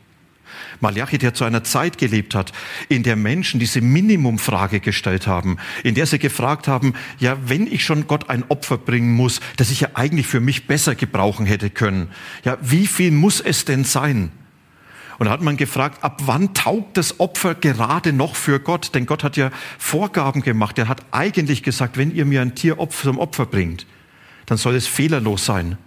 Malachi, 0.79 1.17
der 1.17 1.33
zu 1.33 1.43
einer 1.43 1.63
Zeit 1.63 1.97
gelebt 1.97 2.35
hat, 2.35 2.51
in 2.89 3.03
der 3.03 3.15
Menschen 3.15 3.59
diese 3.59 3.81
Minimumfrage 3.81 4.79
gestellt 4.79 5.27
haben, 5.27 5.57
in 5.83 5.95
der 5.95 6.05
sie 6.05 6.19
gefragt 6.19 6.67
haben, 6.67 6.93
ja, 7.19 7.37
wenn 7.45 7.67
ich 7.67 7.83
schon 7.83 8.07
Gott 8.07 8.29
ein 8.29 8.43
Opfer 8.49 8.77
bringen 8.77 9.13
muss, 9.13 9.39
das 9.57 9.71
ich 9.71 9.81
ja 9.81 9.89
eigentlich 9.93 10.27
für 10.27 10.39
mich 10.39 10.67
besser 10.67 10.95
gebrauchen 10.95 11.45
hätte 11.45 11.69
können, 11.69 12.09
ja, 12.43 12.57
wie 12.61 12.87
viel 12.87 13.11
muss 13.11 13.39
es 13.39 13.65
denn 13.65 13.83
sein? 13.83 14.31
Und 15.19 15.27
da 15.27 15.31
hat 15.31 15.41
man 15.41 15.57
gefragt, 15.57 16.03
ab 16.03 16.21
wann 16.25 16.53
taugt 16.53 16.97
das 16.97 17.19
Opfer 17.19 17.55
gerade 17.55 18.13
noch 18.13 18.35
für 18.35 18.59
Gott? 18.59 18.95
Denn 18.95 19.05
Gott 19.05 19.23
hat 19.23 19.37
ja 19.37 19.51
Vorgaben 19.77 20.41
gemacht. 20.41 20.77
Er 20.79 20.87
hat 20.87 21.05
eigentlich 21.11 21.63
gesagt, 21.63 21.97
wenn 21.97 22.13
ihr 22.13 22.25
mir 22.25 22.41
ein 22.41 22.55
Tier 22.55 22.77
zum 22.89 23.19
Opfer 23.19 23.45
bringt, 23.45 23.85
dann 24.45 24.57
soll 24.57 24.75
es 24.75 24.87
fehlerlos 24.87 25.45
sein. 25.45 25.77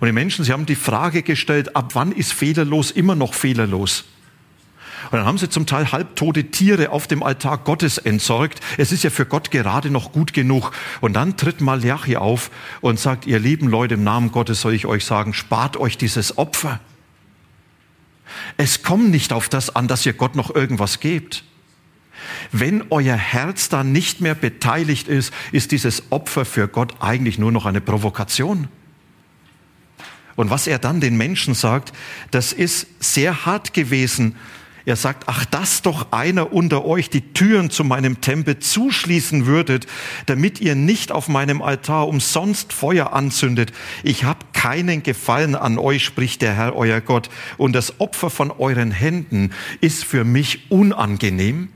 Und 0.00 0.06
die 0.06 0.12
Menschen, 0.12 0.44
sie 0.44 0.52
haben 0.52 0.66
die 0.66 0.74
Frage 0.74 1.22
gestellt, 1.22 1.76
ab 1.76 1.94
wann 1.94 2.12
ist 2.12 2.32
fehlerlos 2.32 2.90
immer 2.90 3.14
noch 3.14 3.34
fehlerlos? 3.34 4.04
Und 5.10 5.18
dann 5.18 5.26
haben 5.26 5.38
sie 5.38 5.48
zum 5.48 5.66
Teil 5.66 5.92
halbtote 5.92 6.50
Tiere 6.50 6.90
auf 6.90 7.06
dem 7.06 7.22
Altar 7.22 7.58
Gottes 7.58 7.98
entsorgt. 7.98 8.60
Es 8.78 8.92
ist 8.92 9.02
ja 9.02 9.10
für 9.10 9.26
Gott 9.26 9.50
gerade 9.50 9.90
noch 9.90 10.12
gut 10.12 10.32
genug. 10.32 10.72
Und 11.00 11.14
dann 11.14 11.36
tritt 11.36 11.60
Malachi 11.60 12.16
auf 12.16 12.50
und 12.80 12.98
sagt, 12.98 13.26
ihr 13.26 13.38
lieben 13.38 13.68
Leute, 13.68 13.94
im 13.94 14.04
Namen 14.04 14.30
Gottes 14.30 14.60
soll 14.60 14.74
ich 14.74 14.86
euch 14.86 15.04
sagen, 15.04 15.34
spart 15.34 15.76
euch 15.76 15.98
dieses 15.98 16.38
Opfer. 16.38 16.80
Es 18.56 18.82
kommt 18.82 19.10
nicht 19.10 19.32
auf 19.32 19.48
das 19.48 19.74
an, 19.74 19.88
dass 19.88 20.06
ihr 20.06 20.12
Gott 20.12 20.36
noch 20.36 20.54
irgendwas 20.54 21.00
gebt. 21.00 21.44
Wenn 22.52 22.84
euer 22.90 23.16
Herz 23.16 23.68
dann 23.68 23.92
nicht 23.92 24.20
mehr 24.20 24.34
beteiligt 24.34 25.08
ist, 25.08 25.32
ist 25.52 25.72
dieses 25.72 26.04
Opfer 26.10 26.44
für 26.44 26.68
Gott 26.68 26.94
eigentlich 27.00 27.38
nur 27.38 27.52
noch 27.52 27.66
eine 27.66 27.80
Provokation. 27.80 28.68
Und 30.36 30.50
was 30.50 30.66
er 30.66 30.78
dann 30.78 31.00
den 31.00 31.16
Menschen 31.16 31.54
sagt, 31.54 31.92
das 32.30 32.52
ist 32.52 32.86
sehr 33.00 33.44
hart 33.46 33.74
gewesen. 33.74 34.36
Er 34.86 34.96
sagt, 34.96 35.24
ach, 35.26 35.44
dass 35.44 35.82
doch 35.82 36.10
einer 36.10 36.52
unter 36.52 36.84
euch 36.84 37.10
die 37.10 37.32
Türen 37.32 37.70
zu 37.70 37.84
meinem 37.84 38.20
Tempel 38.20 38.58
zuschließen 38.58 39.46
würdet, 39.46 39.86
damit 40.26 40.60
ihr 40.60 40.74
nicht 40.74 41.12
auf 41.12 41.28
meinem 41.28 41.60
Altar 41.60 42.08
umsonst 42.08 42.72
Feuer 42.72 43.12
anzündet. 43.12 43.72
Ich 44.02 44.24
habe 44.24 44.46
keinen 44.52 45.02
Gefallen 45.02 45.54
an 45.54 45.78
euch, 45.78 46.04
spricht 46.04 46.42
der 46.42 46.54
Herr, 46.54 46.74
euer 46.74 47.00
Gott, 47.00 47.28
und 47.58 47.74
das 47.74 48.00
Opfer 48.00 48.30
von 48.30 48.50
euren 48.50 48.90
Händen 48.90 49.52
ist 49.80 50.04
für 50.04 50.24
mich 50.24 50.70
unangenehm. 50.70 51.68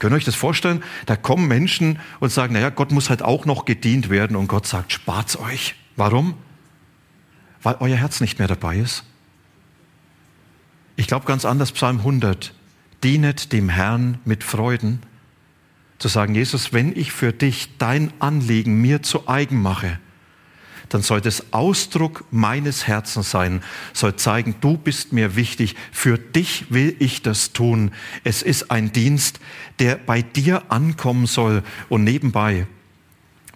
Könnt 0.00 0.14
ihr 0.14 0.16
euch 0.16 0.24
das 0.24 0.34
vorstellen? 0.34 0.82
Da 1.06 1.14
kommen 1.14 1.46
Menschen 1.46 2.00
und 2.20 2.32
sagen, 2.32 2.54
naja, 2.54 2.70
Gott 2.70 2.90
muss 2.90 3.10
halt 3.10 3.22
auch 3.22 3.44
noch 3.44 3.66
gedient 3.66 4.10
werden 4.10 4.36
und 4.36 4.48
Gott 4.48 4.66
sagt, 4.66 4.92
spart's 4.92 5.38
euch. 5.38 5.74
Warum? 5.96 6.34
Weil 7.62 7.76
euer 7.80 7.96
Herz 7.96 8.20
nicht 8.20 8.38
mehr 8.38 8.48
dabei 8.48 8.78
ist. 8.78 9.04
Ich 10.96 11.06
glaube 11.06 11.26
ganz 11.26 11.44
anders, 11.44 11.72
Psalm 11.72 11.98
100. 11.98 12.54
Dienet 13.02 13.52
dem 13.52 13.68
Herrn 13.68 14.18
mit 14.24 14.44
Freuden. 14.44 15.00
Zu 15.98 16.08
sagen, 16.08 16.34
Jesus, 16.34 16.72
wenn 16.72 16.96
ich 16.96 17.12
für 17.12 17.32
dich 17.32 17.76
dein 17.78 18.12
Anliegen 18.20 18.80
mir 18.80 19.02
zu 19.02 19.28
eigen 19.28 19.60
mache, 19.60 19.98
dann 20.90 21.02
soll 21.02 21.20
das 21.20 21.52
Ausdruck 21.52 22.24
meines 22.30 22.86
Herzens 22.86 23.30
sein, 23.30 23.62
soll 23.92 24.16
zeigen, 24.16 24.56
du 24.60 24.76
bist 24.76 25.12
mir 25.12 25.36
wichtig, 25.36 25.76
für 25.92 26.18
dich 26.18 26.70
will 26.70 26.96
ich 26.98 27.22
das 27.22 27.52
tun. 27.52 27.92
Es 28.24 28.42
ist 28.42 28.70
ein 28.70 28.92
Dienst, 28.92 29.40
der 29.78 29.96
bei 29.96 30.20
dir 30.20 30.70
ankommen 30.70 31.26
soll 31.26 31.62
und 31.88 32.04
nebenbei, 32.04 32.66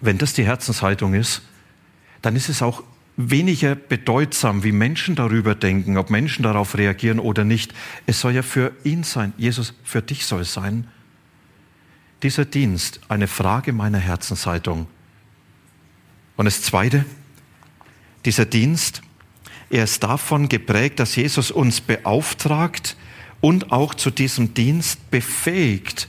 wenn 0.01 0.17
das 0.17 0.33
die 0.33 0.45
Herzenshaltung 0.45 1.13
ist, 1.13 1.41
dann 2.21 2.35
ist 2.35 2.49
es 2.49 2.61
auch 2.61 2.83
weniger 3.17 3.75
bedeutsam, 3.75 4.63
wie 4.63 4.71
Menschen 4.71 5.15
darüber 5.15 5.55
denken, 5.55 5.97
ob 5.97 6.09
Menschen 6.09 6.43
darauf 6.43 6.77
reagieren 6.77 7.19
oder 7.19 7.43
nicht. 7.43 7.73
Es 8.05 8.19
soll 8.19 8.33
ja 8.33 8.41
für 8.41 8.73
ihn 8.83 9.03
sein. 9.03 9.33
Jesus, 9.37 9.73
für 9.83 10.01
dich 10.01 10.25
soll 10.25 10.41
es 10.41 10.53
sein. 10.53 10.87
Dieser 12.23 12.45
Dienst, 12.45 12.99
eine 13.07 13.27
Frage 13.27 13.71
meiner 13.71 13.99
Herzenshaltung. 13.99 14.87
Und 16.35 16.45
das 16.45 16.61
Zweite, 16.61 17.05
dieser 18.25 18.45
Dienst, 18.45 19.01
er 19.69 19.85
ist 19.85 20.03
davon 20.03 20.49
geprägt, 20.49 20.99
dass 20.99 21.15
Jesus 21.15 21.51
uns 21.51 21.81
beauftragt 21.81 22.97
und 23.41 23.71
auch 23.71 23.93
zu 23.93 24.11
diesem 24.11 24.53
Dienst 24.53 25.09
befähigt. 25.11 26.07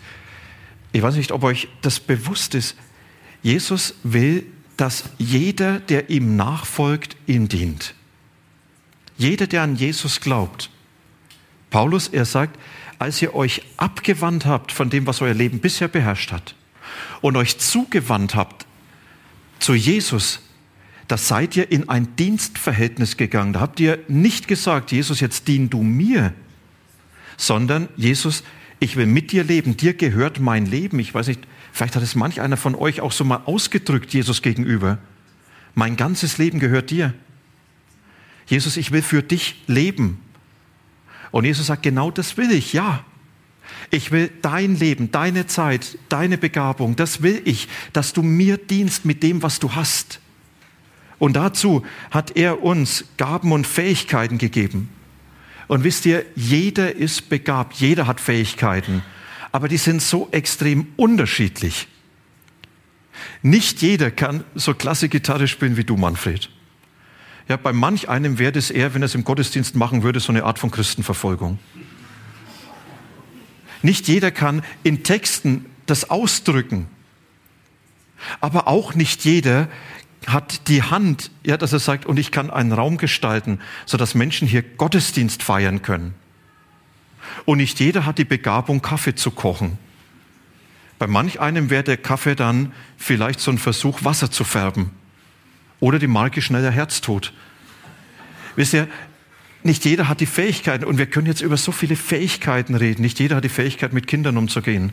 Ich 0.93 1.03
weiß 1.03 1.17
nicht, 1.17 1.33
ob 1.33 1.45
euch 1.45 1.69
das 1.83 2.01
bewusst 2.01 2.55
ist. 2.55 2.77
Jesus 3.43 3.95
will, 4.03 4.47
dass 4.77 5.05
jeder, 5.19 5.81
der 5.81 6.11
ihm 6.11 6.37
nachfolgt, 6.37 7.17
ihm 7.27 7.49
dient. 7.49 7.95
Jeder, 9.17 9.47
der 9.47 9.63
an 9.63 9.77
Jesus 9.77 10.21
glaubt. 10.21 10.71
Paulus, 11.71 12.09
er 12.09 12.25
sagt, 12.25 12.59
als 12.99 13.21
ihr 13.23 13.35
euch 13.35 13.63
abgewandt 13.77 14.47
habt 14.47 14.73
von 14.73 14.91
dem, 14.91 15.07
was 15.07 15.21
euer 15.21 15.35
Leben 15.35 15.61
bisher 15.61 15.89
beherrscht 15.89 16.33
hat 16.33 16.55
und 17.21 17.37
euch 17.37 17.59
zugewandt 17.59 18.35
habt 18.35 18.67
zu 19.59 19.75
Jesus, 19.75 20.41
da 21.09 21.17
seid 21.17 21.57
ihr 21.57 21.71
in 21.71 21.89
ein 21.89 22.17
Dienstverhältnis 22.17 23.17
gegangen. 23.17 23.53
Da 23.53 23.61
habt 23.61 23.81
ihr 23.81 23.99
nicht 24.09 24.49
gesagt, 24.49 24.93
Jesus, 24.93 25.21
jetzt 25.21 25.49
dien 25.49 25.71
du 25.71 25.83
mir, 25.83 26.35
sondern 27.37 27.89
Jesus, 27.97 28.43
ich 28.79 28.97
will 28.97 29.07
mit 29.07 29.33
dir 29.33 29.45
leben, 29.45 29.77
dir 29.77 29.95
gehört 29.95 30.41
mein 30.41 30.67
Leben. 30.67 30.99
Ich 30.99 31.15
weiß 31.15 31.29
nicht, 31.29 31.41
vielleicht 31.73 31.97
hat 31.97 32.03
es 32.03 32.15
manch 32.15 32.41
einer 32.41 32.57
von 32.57 32.75
euch 32.75 33.01
auch 33.01 33.13
so 33.13 33.25
mal 33.25 33.43
ausgedrückt, 33.47 34.13
Jesus 34.13 34.43
gegenüber. 34.43 34.99
Mein 35.75 35.97
ganzes 35.97 36.39
Leben 36.39 36.59
gehört 36.59 36.91
dir. 36.91 37.15
Jesus, 38.47 38.77
ich 38.77 38.93
will 38.93 39.03
für 39.03 39.23
dich 39.23 39.63
leben. 39.67 40.21
Und 41.31 41.45
Jesus 41.45 41.67
sagt, 41.67 41.83
genau 41.83 42.11
das 42.11 42.37
will 42.37 42.51
ich, 42.51 42.73
ja. 42.73 43.05
Ich 43.91 44.13
will 44.13 44.31
dein 44.43 44.77
Leben, 44.77 45.11
deine 45.11 45.47
Zeit, 45.47 45.99
deine 46.09 46.39
Begabung, 46.39 46.97
das 46.97 47.23
will 47.23 47.43
ich, 47.45 47.69
dass 47.93 48.13
du 48.13 48.23
mir 48.23 48.57
dienst 48.57 49.05
mit 49.05 49.23
dem, 49.23 49.43
was 49.43 49.59
du 49.59 49.75
hast. 49.75 50.21
Und 51.19 51.35
dazu 51.35 51.85
hat 52.11 52.37
er 52.37 52.63
uns 52.63 53.05
Gaben 53.17 53.53
und 53.53 53.67
Fähigkeiten 53.67 54.39
gegeben. 54.39 54.89
Und 55.69 55.85
wisst 55.85 56.07
ihr, 56.07 56.25
jeder 56.35 56.95
ist 56.95 57.29
begabt, 57.29 57.75
jeder 57.75 58.07
hat 58.07 58.21
Fähigkeiten, 58.21 59.03
aber 59.53 59.69
die 59.69 59.79
sind 59.79 60.01
so 60.01 60.29
extrem 60.31 60.89
unterschiedlich. 60.97 61.89
Nicht 63.43 63.83
jeder 63.83 64.11
kann 64.11 64.45
so 64.55 64.75
klasse 64.75 65.09
Gitarre 65.09 65.49
spielen 65.49 65.77
wie 65.77 65.85
du, 65.85 65.97
Manfred. 65.97 66.51
Ja, 67.49 67.57
bei 67.57 67.73
manch 67.73 68.09
einem 68.09 68.39
wäre 68.39 68.59
es 68.59 68.71
eher, 68.71 68.95
wenn 68.95 69.03
er 69.03 69.07
es 69.07 69.15
im 69.15 69.25
Gottesdienst 69.25 69.77
machen 69.77 70.03
würde, 70.03 70.21
so 70.21 70.33
eine 70.33 70.45
Art 70.45 70.59
von 70.59 70.71
Christenverfolgung. 70.71 71.59
Nicht 73.83 74.09
jeder 74.09 74.31
kann 74.31 74.63
in 74.83 75.05
Texten 75.05 75.67
das 75.87 76.11
ausdrücken. 76.11 76.89
Aber 78.41 78.67
auch 78.67 78.95
nicht 78.95 79.25
jeder 79.25 79.69
hat 80.27 80.69
die 80.69 80.83
Hand, 80.83 81.31
ja, 81.45 81.57
dass 81.57 81.73
er 81.73 81.79
sagt, 81.79 82.07
und 82.07 82.19
ich 82.19 82.31
kann 82.31 82.51
einen 82.51 82.73
Raum 82.73 82.97
gestalten, 82.97 83.61
sodass 83.85 84.15
Menschen 84.15 84.49
hier 84.49 84.63
Gottesdienst 84.63 85.43
feiern 85.43 85.83
können. 85.83 86.15
Und 87.45 87.59
nicht 87.59 87.81
jeder 87.81 88.07
hat 88.07 88.19
die 88.19 88.25
Begabung, 88.25 88.83
Kaffee 88.83 89.15
zu 89.15 89.31
kochen. 89.31 89.79
Bei 90.99 91.07
manch 91.07 91.41
einem 91.41 91.71
wäre 91.71 91.85
der 91.85 91.97
Kaffee 91.97 92.35
dann 92.35 92.73
vielleicht 92.97 93.41
so 93.41 93.51
ein 93.51 93.59
Versuch, 93.59 94.05
Wasser 94.05 94.31
zu 94.31 94.45
färben. 94.45 94.91
Oder 95.79 95.99
die 95.99 96.07
Marke 96.07 96.41
schneller 96.41 96.71
Herztod. 96.71 97.33
Wisst 98.57 98.73
ihr, 98.73 98.89
nicht 99.63 99.85
jeder 99.85 100.09
hat 100.09 100.21
die 100.21 100.27
Fähigkeiten, 100.27 100.85
und 100.85 100.97
wir 100.97 101.07
können 101.07 101.27
jetzt 101.27 101.43
über 101.43 101.57
so 101.57 101.73
viele 101.73 101.97
Fähigkeiten 101.97 102.75
reden. 102.75 103.03
Nicht 103.03 103.19
jeder 103.19 103.37
hat 103.37 103.45
die 103.45 103.49
Fähigkeit, 103.49 103.93
mit 103.93 104.07
Kindern 104.07 104.37
umzugehen. 104.37 104.93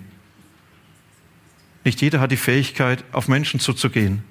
Nicht 1.85 2.01
jeder 2.01 2.19
hat 2.19 2.31
die 2.31 2.37
Fähigkeit, 2.37 3.03
auf 3.11 3.27
Menschen 3.27 3.59
zuzugehen. 3.59 4.23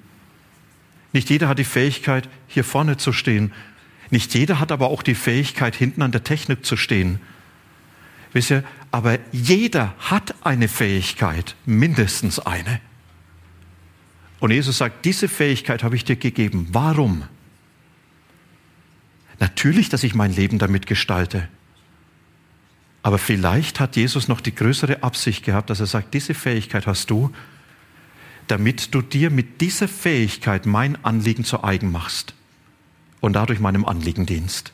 Nicht 1.13 1.29
jeder 1.29 1.47
hat 1.47 1.59
die 1.59 1.63
Fähigkeit, 1.63 2.27
hier 2.47 2.63
vorne 2.63 2.97
zu 2.97 3.13
stehen. 3.13 3.53
Nicht 4.09 4.33
jeder 4.33 4.59
hat 4.59 4.71
aber 4.71 4.87
auch 4.89 5.03
die 5.03 5.15
Fähigkeit, 5.15 5.75
hinten 5.75 6.01
an 6.01 6.11
der 6.11 6.23
Technik 6.23 6.65
zu 6.65 6.75
stehen. 6.75 7.19
Wisst 8.33 8.51
ihr, 8.51 8.63
aber 8.91 9.19
jeder 9.31 9.93
hat 9.99 10.35
eine 10.45 10.67
Fähigkeit, 10.67 11.55
mindestens 11.65 12.39
eine. 12.39 12.81
Und 14.39 14.51
Jesus 14.51 14.79
sagt, 14.79 15.05
diese 15.05 15.29
Fähigkeit 15.29 15.83
habe 15.83 15.95
ich 15.95 16.03
dir 16.03 16.15
gegeben. 16.15 16.67
Warum? 16.71 17.23
Natürlich, 19.39 19.89
dass 19.89 20.03
ich 20.03 20.15
mein 20.15 20.35
Leben 20.35 20.57
damit 20.57 20.87
gestalte. 20.87 21.47
Aber 23.03 23.17
vielleicht 23.17 23.79
hat 23.79 23.95
Jesus 23.95 24.27
noch 24.27 24.41
die 24.41 24.55
größere 24.55 25.03
Absicht 25.03 25.43
gehabt, 25.43 25.69
dass 25.69 25.79
er 25.79 25.85
sagt, 25.85 26.13
diese 26.13 26.33
Fähigkeit 26.33 26.87
hast 26.87 27.09
du, 27.09 27.31
damit 28.53 28.93
du 28.93 29.01
dir 29.01 29.31
mit 29.31 29.61
dieser 29.61 29.87
Fähigkeit 29.87 30.67
mein 30.67 31.03
Anliegen 31.03 31.43
zu 31.43 31.63
eigen 31.63 31.91
machst 31.91 32.35
und 33.19 33.33
dadurch 33.33 33.59
meinem 33.59 33.83
Anliegen 33.83 34.27
dienst. 34.27 34.73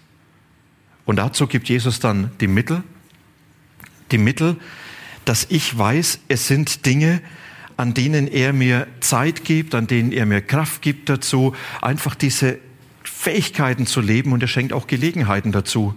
Und 1.06 1.16
dazu 1.16 1.48
gibt 1.48 1.70
Jesus 1.70 2.02
dann 2.02 2.30
die 2.42 2.50
Mittel, 2.50 2.84
die 4.12 4.18
Mittel, 4.18 4.58
dass 5.24 5.48
ich 5.48 5.78
weiß, 5.78 6.20
es 6.28 6.46
sind 6.46 6.86
Dinge, 6.86 7.22
an 7.78 7.94
denen 7.94 8.28
er 8.28 8.52
mir 8.52 8.86
Zeit 9.00 9.46
gibt, 9.46 9.74
an 9.74 9.88
denen 9.88 10.12
er 10.12 10.26
mir 10.26 10.42
Kraft 10.42 10.82
gibt 10.82 11.08
dazu, 11.08 11.56
einfach 11.82 12.16
diese 12.16 12.60
Fähigkeiten 13.04 13.88
zu 13.88 14.02
leben 14.02 14.34
und 14.34 14.42
er 14.42 14.50
schenkt 14.50 14.74
auch 14.74 14.88
Gelegenheiten 14.88 15.54
dazu. 15.54 15.96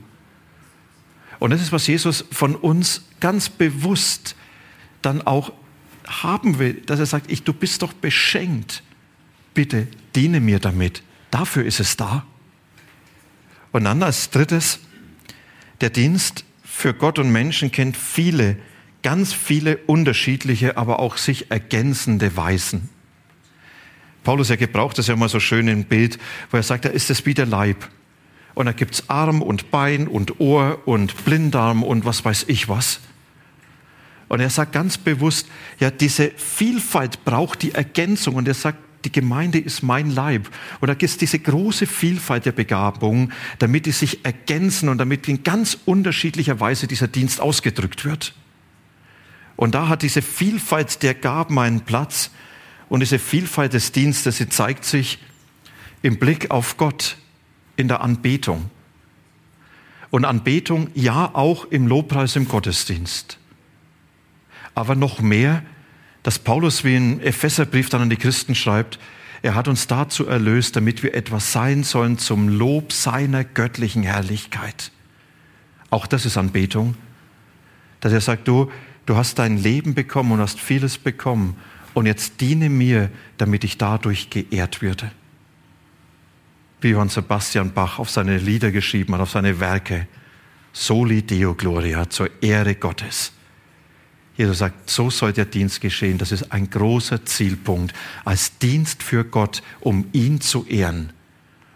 Und 1.40 1.50
das 1.50 1.60
ist, 1.60 1.72
was 1.72 1.88
Jesus 1.88 2.24
von 2.30 2.54
uns 2.54 3.08
ganz 3.18 3.48
bewusst 3.48 4.36
dann 5.02 5.20
auch 5.20 5.52
haben 6.06 6.58
will, 6.58 6.74
dass 6.74 7.00
er 7.00 7.06
sagt, 7.06 7.30
ich, 7.30 7.42
du 7.42 7.52
bist 7.52 7.82
doch 7.82 7.92
beschenkt. 7.92 8.82
Bitte 9.54 9.88
diene 10.14 10.40
mir 10.40 10.58
damit. 10.58 11.02
Dafür 11.30 11.64
ist 11.64 11.80
es 11.80 11.96
da. 11.96 12.24
Und 13.72 13.84
dann 13.84 14.02
als 14.02 14.30
drittes, 14.30 14.80
der 15.80 15.90
Dienst 15.90 16.44
für 16.62 16.94
Gott 16.94 17.18
und 17.18 17.32
Menschen 17.32 17.72
kennt 17.72 17.96
viele, 17.96 18.56
ganz 19.02 19.32
viele 19.32 19.78
unterschiedliche, 19.78 20.76
aber 20.76 21.00
auch 21.00 21.16
sich 21.16 21.50
ergänzende 21.50 22.36
Weisen. 22.36 22.88
Paulus, 24.24 24.50
er 24.50 24.56
gebraucht 24.56 24.98
das 24.98 25.08
ja 25.08 25.16
mal 25.16 25.28
so 25.28 25.40
schön 25.40 25.66
im 25.68 25.84
Bild, 25.84 26.18
wo 26.50 26.56
er 26.56 26.62
sagt, 26.62 26.84
da 26.84 26.88
ist 26.90 27.10
es 27.10 27.26
wie 27.26 27.34
der 27.34 27.46
Leib. 27.46 27.88
Und 28.54 28.66
da 28.66 28.72
gibt's 28.72 29.08
Arm 29.08 29.42
und 29.42 29.70
Bein 29.70 30.06
und 30.06 30.38
Ohr 30.40 30.82
und 30.86 31.24
Blinddarm 31.24 31.82
und 31.82 32.04
was 32.04 32.24
weiß 32.24 32.44
ich 32.48 32.68
was. 32.68 33.00
Und 34.32 34.40
er 34.40 34.48
sagt 34.48 34.72
ganz 34.72 34.96
bewusst, 34.96 35.46
ja, 35.78 35.90
diese 35.90 36.30
Vielfalt 36.30 37.22
braucht 37.22 37.60
die 37.60 37.72
Ergänzung. 37.72 38.36
Und 38.36 38.48
er 38.48 38.54
sagt, 38.54 38.78
die 39.04 39.12
Gemeinde 39.12 39.58
ist 39.58 39.82
mein 39.82 40.10
Leib. 40.10 40.48
Und 40.80 40.88
da 40.88 40.94
gibt 40.94 41.10
es 41.10 41.18
diese 41.18 41.38
große 41.38 41.86
Vielfalt 41.86 42.46
der 42.46 42.52
Begabungen, 42.52 43.34
damit 43.58 43.84
die 43.84 43.92
sich 43.92 44.24
ergänzen 44.24 44.88
und 44.88 44.96
damit 44.96 45.28
in 45.28 45.44
ganz 45.44 45.76
unterschiedlicher 45.84 46.60
Weise 46.60 46.86
dieser 46.86 47.08
Dienst 47.08 47.42
ausgedrückt 47.42 48.06
wird. 48.06 48.32
Und 49.56 49.74
da 49.74 49.88
hat 49.88 50.00
diese 50.00 50.22
Vielfalt 50.22 51.02
der 51.02 51.12
Gaben 51.12 51.58
einen 51.58 51.82
Platz. 51.82 52.30
Und 52.88 53.00
diese 53.00 53.18
Vielfalt 53.18 53.74
des 53.74 53.92
Dienstes, 53.92 54.38
sie 54.38 54.48
zeigt 54.48 54.86
sich 54.86 55.18
im 56.00 56.18
Blick 56.18 56.50
auf 56.50 56.78
Gott, 56.78 57.18
in 57.76 57.86
der 57.86 58.00
Anbetung. 58.00 58.70
Und 60.08 60.24
Anbetung 60.24 60.88
ja 60.94 61.34
auch 61.34 61.66
im 61.66 61.86
Lobpreis 61.86 62.34
im 62.36 62.48
Gottesdienst. 62.48 63.36
Aber 64.74 64.94
noch 64.94 65.20
mehr, 65.20 65.62
dass 66.22 66.38
Paulus 66.38 66.84
wie 66.84 66.96
in 66.96 67.20
Epheserbrief 67.20 67.88
dann 67.88 68.02
an 68.02 68.10
die 68.10 68.16
Christen 68.16 68.54
schreibt, 68.54 68.98
er 69.42 69.56
hat 69.56 69.66
uns 69.66 69.88
dazu 69.88 70.26
erlöst, 70.26 70.76
damit 70.76 71.02
wir 71.02 71.14
etwas 71.14 71.52
sein 71.52 71.82
sollen 71.82 72.16
zum 72.16 72.48
Lob 72.48 72.92
seiner 72.92 73.42
göttlichen 73.42 74.04
Herrlichkeit. 74.04 74.92
Auch 75.90 76.06
das 76.06 76.24
ist 76.24 76.36
Anbetung. 76.36 76.94
Dass 78.00 78.12
er 78.12 78.20
sagt, 78.20 78.46
du, 78.46 78.70
du 79.04 79.16
hast 79.16 79.38
dein 79.40 79.58
Leben 79.58 79.94
bekommen 79.94 80.32
und 80.32 80.40
hast 80.40 80.60
vieles 80.60 80.96
bekommen 80.96 81.56
und 81.92 82.06
jetzt 82.06 82.40
diene 82.40 82.70
mir, 82.70 83.10
damit 83.36 83.64
ich 83.64 83.78
dadurch 83.78 84.30
geehrt 84.30 84.80
würde. 84.80 85.10
Wie 86.80 86.90
Johann 86.90 87.08
Sebastian 87.08 87.72
Bach 87.72 87.98
auf 87.98 88.10
seine 88.10 88.38
Lieder 88.38 88.70
geschrieben 88.70 89.14
hat, 89.14 89.20
auf 89.20 89.30
seine 89.30 89.60
Werke. 89.60 90.06
Soli 90.72 91.22
Deo 91.22 91.54
Gloria, 91.54 92.08
zur 92.08 92.30
Ehre 92.42 92.74
Gottes. 92.74 93.32
Jesus 94.36 94.58
sagt, 94.58 94.88
so 94.88 95.10
soll 95.10 95.32
der 95.32 95.44
Dienst 95.44 95.80
geschehen. 95.80 96.18
Das 96.18 96.32
ist 96.32 96.52
ein 96.52 96.70
großer 96.70 97.24
Zielpunkt. 97.26 97.94
Als 98.24 98.58
Dienst 98.58 99.02
für 99.02 99.24
Gott, 99.24 99.62
um 99.80 100.06
ihn 100.12 100.40
zu 100.40 100.64
ehren. 100.66 101.12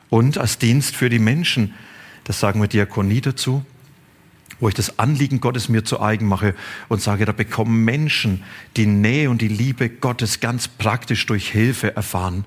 Und 0.09 0.39
als 0.39 0.59
Dienst 0.59 0.97
für 0.97 1.11
die 1.11 1.19
Menschen. 1.19 1.75
Das 2.25 2.41
sagen 2.41 2.61
wir 2.61 2.69
Diakonie 2.69 3.21
dazu. 3.21 3.65
Wo 4.59 4.69
ich 4.69 4.75
das 4.75 4.99
Anliegen 4.99 5.41
Gottes 5.41 5.69
mir 5.69 5.85
zu 5.85 6.01
eigen 6.01 6.27
mache 6.27 6.55
und 6.89 7.03
sage, 7.03 7.27
da 7.27 7.33
bekommen 7.33 7.85
Menschen 7.85 8.43
die 8.77 8.87
Nähe 8.87 9.29
und 9.29 9.43
die 9.43 9.49
Liebe 9.49 9.91
Gottes 9.91 10.41
ganz 10.41 10.67
praktisch 10.67 11.27
durch 11.27 11.51
Hilfe 11.51 11.95
erfahren. 11.95 12.47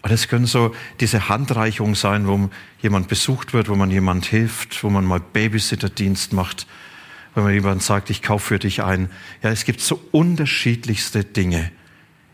Und 0.00 0.10
das 0.10 0.28
können 0.28 0.46
so 0.46 0.74
diese 1.00 1.28
Handreichungen 1.28 1.94
sein, 1.94 2.26
wo 2.26 2.48
jemand 2.80 3.08
besucht 3.08 3.52
wird, 3.52 3.68
wo 3.68 3.74
man 3.74 3.90
jemand 3.90 4.24
hilft, 4.24 4.82
wo 4.82 4.88
man 4.88 5.04
mal 5.04 5.20
Babysitterdienst 5.20 6.32
macht 6.32 6.66
wenn 7.34 7.44
man 7.44 7.52
jemand 7.52 7.82
sagt, 7.82 8.10
ich 8.10 8.22
kaufe 8.22 8.46
für 8.46 8.58
dich 8.58 8.82
ein. 8.82 9.10
Ja, 9.42 9.50
es 9.50 9.64
gibt 9.64 9.80
so 9.80 10.00
unterschiedlichste 10.12 11.24
Dinge, 11.24 11.70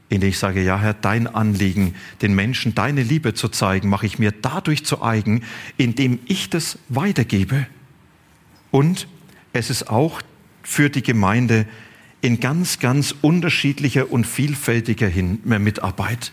in 0.09 0.21
denen 0.21 0.31
ich 0.31 0.39
sage, 0.39 0.63
ja 0.63 0.79
Herr, 0.79 0.95
dein 0.95 1.27
Anliegen, 1.27 1.95
den 2.23 2.35
Menschen 2.35 2.75
deine 2.75 3.03
Liebe 3.03 3.35
zu 3.35 3.49
zeigen, 3.49 3.89
mache 3.89 4.07
ich 4.07 4.19
mir 4.19 4.33
dadurch 4.33 4.85
zu 4.85 5.03
eigen, 5.03 5.43
indem 5.77 6.19
ich 6.27 6.51
das 6.51 6.79
weitergebe. 6.89 7.67
Und 8.71 9.09
es 9.53 9.71
ist 9.71 9.89
auch 9.89 10.21
für 10.63 10.91
die 10.91 11.03
Gemeinde 11.03 11.67
in 12.21 12.41
ganz, 12.41 12.79
ganz 12.79 13.15
unterschiedlicher 13.23 14.11
und 14.11 14.27
vielfältiger 14.27 15.09
Hin 15.09 15.41
Mitarbeit. 15.45 16.33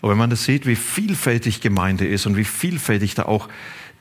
Und 0.00 0.10
wenn 0.10 0.18
man 0.18 0.30
das 0.30 0.44
sieht, 0.44 0.66
wie 0.66 0.76
vielfältig 0.76 1.60
Gemeinde 1.60 2.06
ist 2.06 2.26
und 2.26 2.36
wie 2.36 2.44
vielfältig 2.44 3.14
da 3.14 3.24
auch 3.24 3.48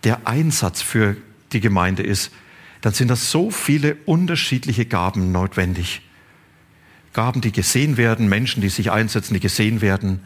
der 0.04 0.28
Einsatz 0.28 0.82
für 0.82 1.16
die 1.54 1.62
Gemeinde 1.62 2.04
ist, 2.04 2.32
dann 2.84 2.92
sind 2.92 3.08
das 3.08 3.32
so 3.32 3.50
viele 3.50 3.96
unterschiedliche 4.06 4.86
Gaben 4.86 5.32
notwendig. 5.32 6.02
Gaben, 7.14 7.40
die 7.40 7.54
gesehen 7.54 7.96
werden, 7.96 8.28
Menschen, 8.28 8.60
die 8.60 8.68
sich 8.68 8.92
einsetzen, 8.92 9.34
die 9.34 9.40
gesehen 9.40 9.80
werden. 9.80 10.22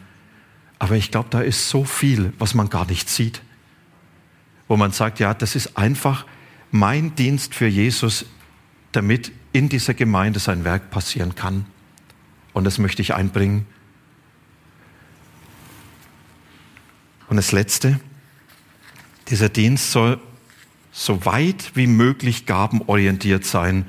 Aber 0.80 0.96
ich 0.96 1.12
glaube, 1.12 1.28
da 1.30 1.40
ist 1.40 1.68
so 1.68 1.84
viel, 1.84 2.32
was 2.40 2.54
man 2.54 2.68
gar 2.68 2.84
nicht 2.86 3.08
sieht. 3.08 3.42
Wo 4.66 4.76
man 4.76 4.90
sagt, 4.90 5.20
ja, 5.20 5.34
das 5.34 5.54
ist 5.54 5.78
einfach 5.78 6.26
mein 6.72 7.14
Dienst 7.14 7.54
für 7.54 7.68
Jesus, 7.68 8.26
damit 8.90 9.30
in 9.52 9.68
dieser 9.68 9.94
Gemeinde 9.94 10.40
sein 10.40 10.64
Werk 10.64 10.90
passieren 10.90 11.36
kann. 11.36 11.64
Und 12.54 12.64
das 12.64 12.78
möchte 12.78 13.02
ich 13.02 13.14
einbringen. 13.14 13.66
Und 17.28 17.36
das 17.36 17.52
Letzte, 17.52 18.00
dieser 19.28 19.48
Dienst 19.48 19.92
soll 19.92 20.20
so 20.98 21.24
weit 21.24 21.70
wie 21.74 21.86
möglich 21.86 22.44
gabenorientiert 22.44 23.44
sein. 23.44 23.86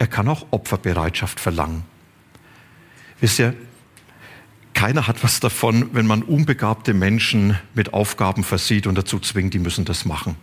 Er 0.00 0.08
kann 0.08 0.26
auch 0.26 0.46
Opferbereitschaft 0.50 1.38
verlangen. 1.38 1.84
Wisst 3.20 3.38
ihr, 3.38 3.54
keiner 4.74 5.06
hat 5.06 5.22
was 5.22 5.38
davon, 5.38 5.90
wenn 5.94 6.08
man 6.08 6.24
unbegabte 6.24 6.92
Menschen 6.92 7.56
mit 7.74 7.92
Aufgaben 7.92 8.42
versieht 8.42 8.88
und 8.88 8.98
dazu 8.98 9.20
zwingt, 9.20 9.54
die 9.54 9.60
müssen 9.60 9.84
das 9.84 10.04
machen. 10.04 10.34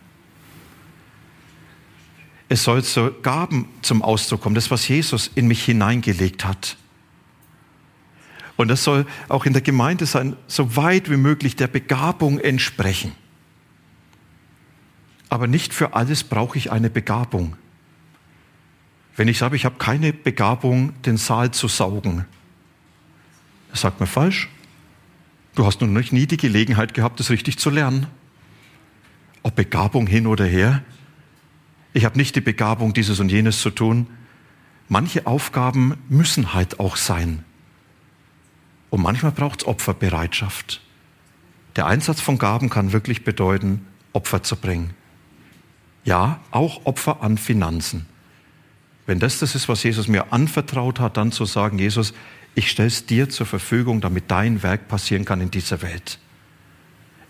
Es 2.48 2.64
soll 2.64 2.84
so 2.84 3.12
Gaben 3.22 3.68
zum 3.82 4.02
Ausdruck 4.02 4.40
kommen, 4.40 4.56
das, 4.56 4.72
was 4.72 4.88
Jesus 4.88 5.30
in 5.36 5.48
mich 5.48 5.66
hineingelegt 5.66 6.46
hat. 6.46 6.78
Und 8.56 8.70
das 8.70 8.82
soll 8.82 9.06
auch 9.28 9.46
in 9.46 9.52
der 9.52 9.62
Gemeinde 9.62 10.06
sein, 10.06 10.38
so 10.48 10.78
weit 10.78 11.12
wie 11.12 11.18
möglich 11.18 11.58
der 11.58 11.68
Begabung 11.68 12.40
entsprechen. 12.40 13.12
Aber 15.30 15.48
nicht 15.48 15.74
für 15.74 15.94
alles 15.94 16.24
brauche 16.24 16.58
ich 16.58 16.72
eine 16.72 16.90
Begabung. 16.90 17.56
Wenn 19.16 19.28
ich 19.28 19.40
sage, 19.40 19.56
ich 19.56 19.66
habe 19.66 19.76
keine 19.78 20.14
Begabung, 20.14 20.94
den 21.02 21.18
Saal 21.18 21.52
zu 21.52 21.68
saugen, 21.68 22.26
das 23.72 23.82
sagt 23.82 24.00
mir 24.00 24.08
falsch. 24.08 24.50
Du 25.56 25.66
hast 25.66 25.82
noch 25.82 25.88
nie 25.88 26.28
die 26.28 26.38
Gelegenheit 26.38 26.94
gehabt, 26.94 27.20
das 27.20 27.30
richtig 27.30 27.58
zu 27.58 27.70
lernen. 27.70 28.08
Ob 29.44 29.56
Begabung 29.56 30.08
hin 30.08 30.28
oder 30.28 30.46
her. 30.46 30.84
Ich 31.94 32.06
habe 32.06 32.18
nicht 32.18 32.36
die 32.36 32.42
Begabung, 32.42 32.94
dieses 32.94 33.20
und 33.20 33.30
jenes 33.30 33.62
zu 33.62 33.72
tun. 33.72 34.08
Manche 34.88 35.26
Aufgaben 35.26 35.96
müssen 36.10 36.54
halt 36.54 36.80
auch 36.80 36.96
sein. 36.96 37.44
Und 38.90 39.02
manchmal 39.02 39.32
braucht 39.32 39.62
es 39.62 39.68
Opferbereitschaft. 39.68 40.82
Der 41.76 41.88
Einsatz 41.88 42.22
von 42.22 42.38
Gaben 42.38 42.70
kann 42.70 42.94
wirklich 42.94 43.24
bedeuten, 43.24 43.86
Opfer 44.14 44.44
zu 44.44 44.56
bringen. 44.56 44.92
Ja, 46.08 46.40
auch 46.52 46.86
Opfer 46.86 47.22
an 47.22 47.38
Finanzen. 47.38 48.06
Wenn 49.06 49.20
das 49.20 49.40
das 49.40 49.56
ist, 49.56 49.68
was 49.68 49.84
Jesus 49.84 50.08
mir 50.08 50.32
anvertraut 50.32 51.02
hat, 51.02 51.18
dann 51.18 51.34
zu 51.34 51.44
sagen, 51.44 51.78
Jesus, 51.78 52.14
ich 52.56 52.72
stelle 52.72 52.88
es 52.88 53.06
dir 53.06 53.30
zur 53.30 53.46
Verfügung, 53.46 54.00
damit 54.00 54.32
dein 54.32 54.64
Werk 54.64 54.88
passieren 54.88 55.26
kann 55.26 55.42
in 55.42 55.52
dieser 55.52 55.82
Welt. 55.82 56.18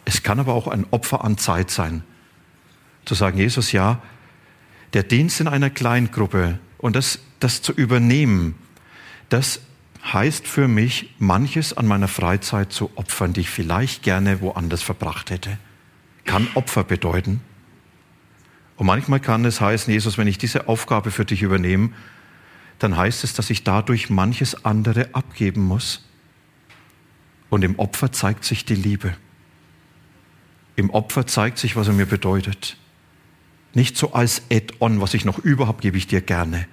Es 0.05 0.21
kann 0.21 0.39
aber 0.39 0.53
auch 0.53 0.67
ein 0.67 0.85
Opfer 0.91 1.23
an 1.23 1.39
Zeit 1.39 1.71
sein. 1.71 2.03
Zu 3.05 3.15
sagen, 3.15 3.39
Jesus, 3.39 3.71
ja, 3.71 3.99
der 4.93 5.01
Dienst 5.01 5.41
in 5.41 5.47
einer 5.47 5.71
Kleingruppe 5.71 6.59
und 6.77 6.95
das, 6.95 7.17
das 7.39 7.63
zu 7.63 7.71
übernehmen, 7.71 8.53
das 9.29 9.59
heißt 10.13 10.47
für 10.47 10.67
mich, 10.67 11.15
manches 11.17 11.75
an 11.75 11.87
meiner 11.87 12.07
Freizeit 12.07 12.71
zu 12.71 12.91
opfern, 12.95 13.33
die 13.33 13.41
ich 13.41 13.49
vielleicht 13.49 14.03
gerne 14.03 14.39
woanders 14.39 14.83
verbracht 14.83 15.31
hätte. 15.31 15.57
Kann 16.25 16.47
Opfer 16.53 16.83
bedeuten. 16.83 17.41
Und 18.77 18.85
manchmal 18.85 19.19
kann 19.19 19.43
es 19.43 19.59
heißen, 19.59 19.91
Jesus, 19.91 20.17
wenn 20.17 20.27
ich 20.27 20.37
diese 20.37 20.67
Aufgabe 20.67 21.11
für 21.11 21.25
dich 21.25 21.41
übernehme, 21.41 21.89
dann 22.79 22.95
heißt 22.95 23.23
es, 23.23 23.33
dass 23.33 23.49
ich 23.49 23.63
dadurch 23.63 24.09
manches 24.09 24.63
andere 24.65 25.09
abgeben 25.13 25.61
muss. 25.61 26.05
Und 27.49 27.63
im 27.63 27.79
Opfer 27.79 28.11
zeigt 28.11 28.45
sich 28.45 28.65
die 28.65 28.75
Liebe. 28.75 29.15
Im 30.75 30.91
Opfer 30.91 31.25
zeigt 31.25 31.57
sich, 31.57 31.75
was 31.75 31.87
er 31.87 31.93
mir 31.93 32.05
bedeutet. 32.05 32.77
Nicht 33.73 33.97
so 33.97 34.13
als 34.13 34.43
Add-on, 34.51 35.01
was 35.01 35.15
ich 35.15 35.25
noch 35.25 35.39
überhaupt 35.39 35.81
gebe 35.81 35.97
ich 35.97 36.05
dir 36.05 36.21
gerne, 36.21 36.67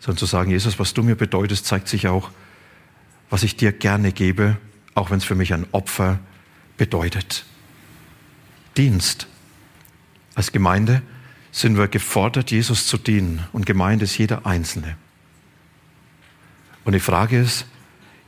sondern 0.00 0.18
zu 0.18 0.26
sagen, 0.26 0.50
Jesus, 0.50 0.78
was 0.78 0.94
du 0.94 1.02
mir 1.02 1.14
bedeutest, 1.14 1.66
zeigt 1.66 1.88
sich 1.88 2.08
auch, 2.08 2.30
was 3.28 3.42
ich 3.42 3.56
dir 3.56 3.72
gerne 3.72 4.12
gebe, 4.12 4.56
auch 4.94 5.10
wenn 5.10 5.18
es 5.18 5.24
für 5.24 5.34
mich 5.34 5.52
ein 5.52 5.66
Opfer 5.72 6.20
bedeutet. 6.78 7.44
Dienst 8.76 9.26
als 10.36 10.52
Gemeinde 10.52 11.02
sind 11.50 11.78
wir 11.78 11.88
gefordert, 11.88 12.50
Jesus 12.50 12.86
zu 12.86 12.98
dienen. 12.98 13.44
Und 13.52 13.64
Gemeinde 13.64 14.04
ist 14.04 14.18
jeder 14.18 14.46
Einzelne. 14.46 14.96
Und 16.84 16.92
die 16.92 17.00
Frage 17.00 17.40
ist 17.40 17.66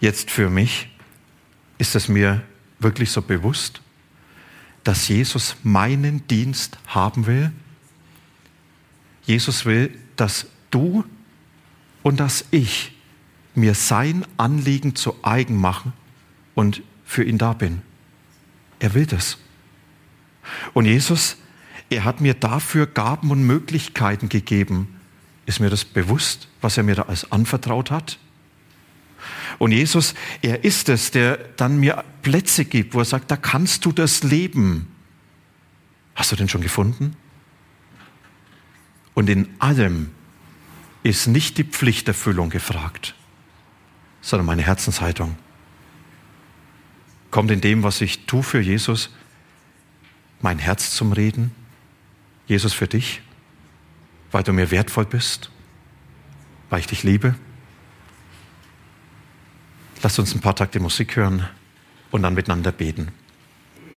jetzt 0.00 0.30
für 0.30 0.48
mich, 0.48 0.88
ist 1.76 1.94
es 1.94 2.08
mir 2.08 2.42
wirklich 2.80 3.12
so 3.12 3.20
bewusst, 3.22 3.82
dass 4.82 5.06
Jesus 5.06 5.56
meinen 5.62 6.26
Dienst 6.26 6.78
haben 6.86 7.26
will? 7.26 7.52
Jesus 9.24 9.66
will, 9.66 9.96
dass 10.16 10.46
du 10.70 11.04
und 12.02 12.18
dass 12.18 12.46
ich 12.50 12.96
mir 13.54 13.74
sein 13.74 14.24
Anliegen 14.38 14.96
zu 14.96 15.14
eigen 15.22 15.56
machen 15.56 15.92
und 16.54 16.82
für 17.04 17.22
ihn 17.22 17.36
da 17.36 17.52
bin. 17.52 17.82
Er 18.78 18.94
will 18.94 19.04
das. 19.04 19.36
Und 20.72 20.86
Jesus 20.86 21.36
er 21.90 22.04
hat 22.04 22.20
mir 22.20 22.34
dafür 22.34 22.86
Gaben 22.86 23.30
und 23.30 23.46
Möglichkeiten 23.46 24.28
gegeben. 24.28 24.94
Ist 25.46 25.60
mir 25.60 25.70
das 25.70 25.84
bewusst, 25.84 26.48
was 26.60 26.76
er 26.76 26.82
mir 26.82 26.94
da 26.94 27.02
alles 27.02 27.32
anvertraut 27.32 27.90
hat? 27.90 28.18
Und 29.58 29.72
Jesus, 29.72 30.14
er 30.42 30.64
ist 30.64 30.88
es, 30.88 31.10
der 31.10 31.36
dann 31.56 31.78
mir 31.78 32.04
Plätze 32.22 32.64
gibt, 32.64 32.94
wo 32.94 33.00
er 33.00 33.04
sagt, 33.04 33.30
da 33.30 33.36
kannst 33.36 33.84
du 33.84 33.92
das 33.92 34.22
leben. 34.22 34.86
Hast 36.14 36.32
du 36.32 36.36
den 36.36 36.48
schon 36.48 36.60
gefunden? 36.60 37.16
Und 39.14 39.28
in 39.30 39.48
allem 39.58 40.10
ist 41.02 41.26
nicht 41.26 41.58
die 41.58 41.64
Pflichterfüllung 41.64 42.50
gefragt, 42.50 43.14
sondern 44.20 44.46
meine 44.46 44.62
Herzenshaltung. 44.62 45.36
Kommt 47.30 47.50
in 47.50 47.60
dem, 47.60 47.82
was 47.82 48.00
ich 48.00 48.26
tue 48.26 48.42
für 48.42 48.60
Jesus, 48.60 49.10
mein 50.40 50.58
Herz 50.58 50.92
zum 50.92 51.12
Reden? 51.12 51.52
Jesus 52.48 52.72
für 52.72 52.88
dich, 52.88 53.20
weil 54.32 54.42
du 54.42 54.52
mir 54.52 54.70
wertvoll 54.70 55.04
bist, 55.04 55.50
weil 56.70 56.80
ich 56.80 56.86
dich 56.86 57.04
liebe? 57.04 57.34
Lass 60.02 60.18
uns 60.18 60.34
ein 60.34 60.40
paar 60.40 60.56
Takte 60.56 60.80
Musik 60.80 61.16
hören 61.16 61.46
und 62.10 62.22
dann 62.22 62.34
miteinander 62.34 62.72
beten. 62.72 63.12